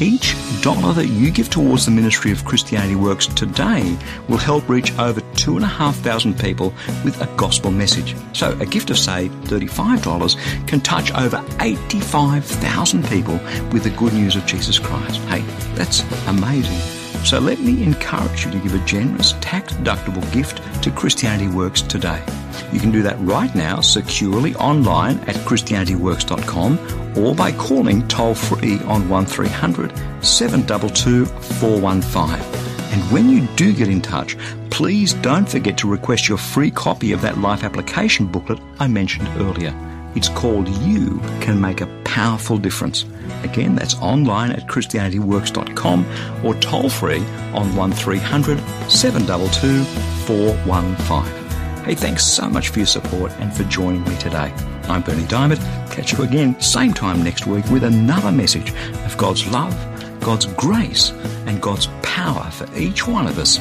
Each 0.02 0.36
dollar 0.64 0.94
that 0.94 1.10
you 1.10 1.30
give 1.30 1.52
towards 1.52 1.86
the 1.86 1.92
ministry 1.92 2.32
of 2.32 2.44
Christianity 2.44 2.96
Works 2.96 3.28
today 3.28 3.96
will 4.28 4.38
help 4.38 4.68
reach 4.68 4.98
over 4.98 5.22
2,500 5.36 6.40
people 6.40 6.74
with 7.06 7.22
a 7.22 7.28
gospel 7.38 7.70
message. 7.70 8.16
So 8.34 8.58
a 8.60 8.66
gift 8.66 8.90
of, 8.90 8.98
say, 8.98 9.30
$35 9.44 10.68
can 10.68 10.82
touch 10.82 11.14
over 11.14 11.46
85,000 11.60 13.06
people 13.10 13.36
with 13.72 13.84
the 13.84 13.92
good 13.92 14.14
news 14.14 14.36
of 14.36 14.44
Jesus 14.48 14.80
Christ. 14.80 15.18
Hey, 15.26 15.42
that's 15.76 16.02
amazing. 16.26 16.80
So 17.24 17.38
let 17.38 17.60
me 17.60 17.84
encourage 17.84 18.46
you 18.46 18.52
to 18.52 18.58
give 18.58 18.74
a 18.74 18.84
generous 18.86 19.36
tax 19.40 19.74
deductible 19.74 20.34
gift 20.34 20.64
to 20.82 20.90
Christianity 20.90 21.48
Works 21.48 21.84
today. 21.84 22.24
You 22.72 22.80
can 22.80 22.92
do 22.92 23.02
that 23.04 23.20
right 23.20 23.54
now 23.56 23.82
securely 23.82 24.56
online 24.56 25.20
at 25.22 25.36
ChristianityWorks.com 25.36 27.18
or 27.18 27.36
by 27.36 27.52
calling 27.52 28.08
toll 28.08 28.36
free 28.36 28.80
on 28.80 29.10
1300 29.10 29.92
722 30.24 31.26
415. 31.26 32.62
And 32.92 33.12
when 33.12 33.30
you 33.30 33.48
do 33.56 33.74
get 33.74 33.88
in 33.88 34.02
touch, 34.02 34.38
please 34.70 35.14
don't 35.14 35.48
forget 35.48 35.78
to 35.78 35.90
request 35.90 36.28
your 36.28 36.38
free 36.38 36.72
copy 36.72 37.12
of 37.14 37.22
that 37.22 37.38
life 37.38 37.64
application 37.64 38.28
booklet 38.28 38.60
I 38.80 38.88
mentioned 38.88 39.30
earlier. 39.38 39.74
It's 40.16 40.28
called 40.28 40.68
You 40.68 41.20
Can 41.40 41.62
Make 41.62 41.80
a 41.80 41.88
Powerful 42.04 42.58
Difference. 42.58 43.06
Again, 43.44 43.76
that's 43.76 43.96
online 43.96 44.52
at 44.52 44.68
ChristianityWorks.com 44.68 46.06
or 46.44 46.54
toll 46.56 46.90
free 46.90 47.24
on 47.54 47.76
1300 47.76 48.60
722 48.90 49.84
415. 50.26 51.41
Hey, 51.84 51.96
thanks 51.96 52.24
so 52.24 52.48
much 52.48 52.70
for 52.70 52.78
your 52.78 52.86
support 52.86 53.32
and 53.40 53.52
for 53.52 53.64
joining 53.64 54.04
me 54.04 54.16
today. 54.18 54.54
I'm 54.84 55.02
Berni 55.02 55.24
Dymet. 55.24 55.58
Catch 55.92 56.14
you 56.14 56.24
again, 56.24 56.60
same 56.62 56.94
time 56.94 57.24
next 57.24 57.48
week, 57.48 57.66
with 57.72 57.84
another 57.84 58.32
message 58.32 58.72
of 59.04 59.18
God's 59.18 59.48
love, 59.48 59.74
God's 60.20 60.46
grace, 60.46 61.10
and 61.48 61.60
God's 61.60 61.88
power 62.04 62.52
for 62.52 62.72
each 62.78 63.08
one 63.08 63.26
of 63.26 63.40
us 63.40 63.58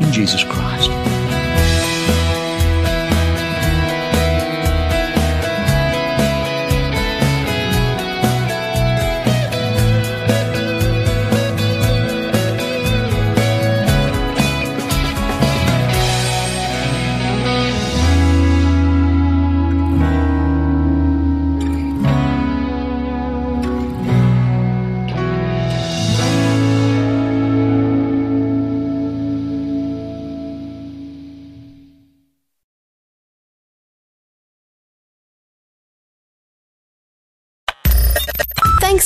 in 0.00 0.10
Jesus 0.12 0.42
Christ. 0.44 1.21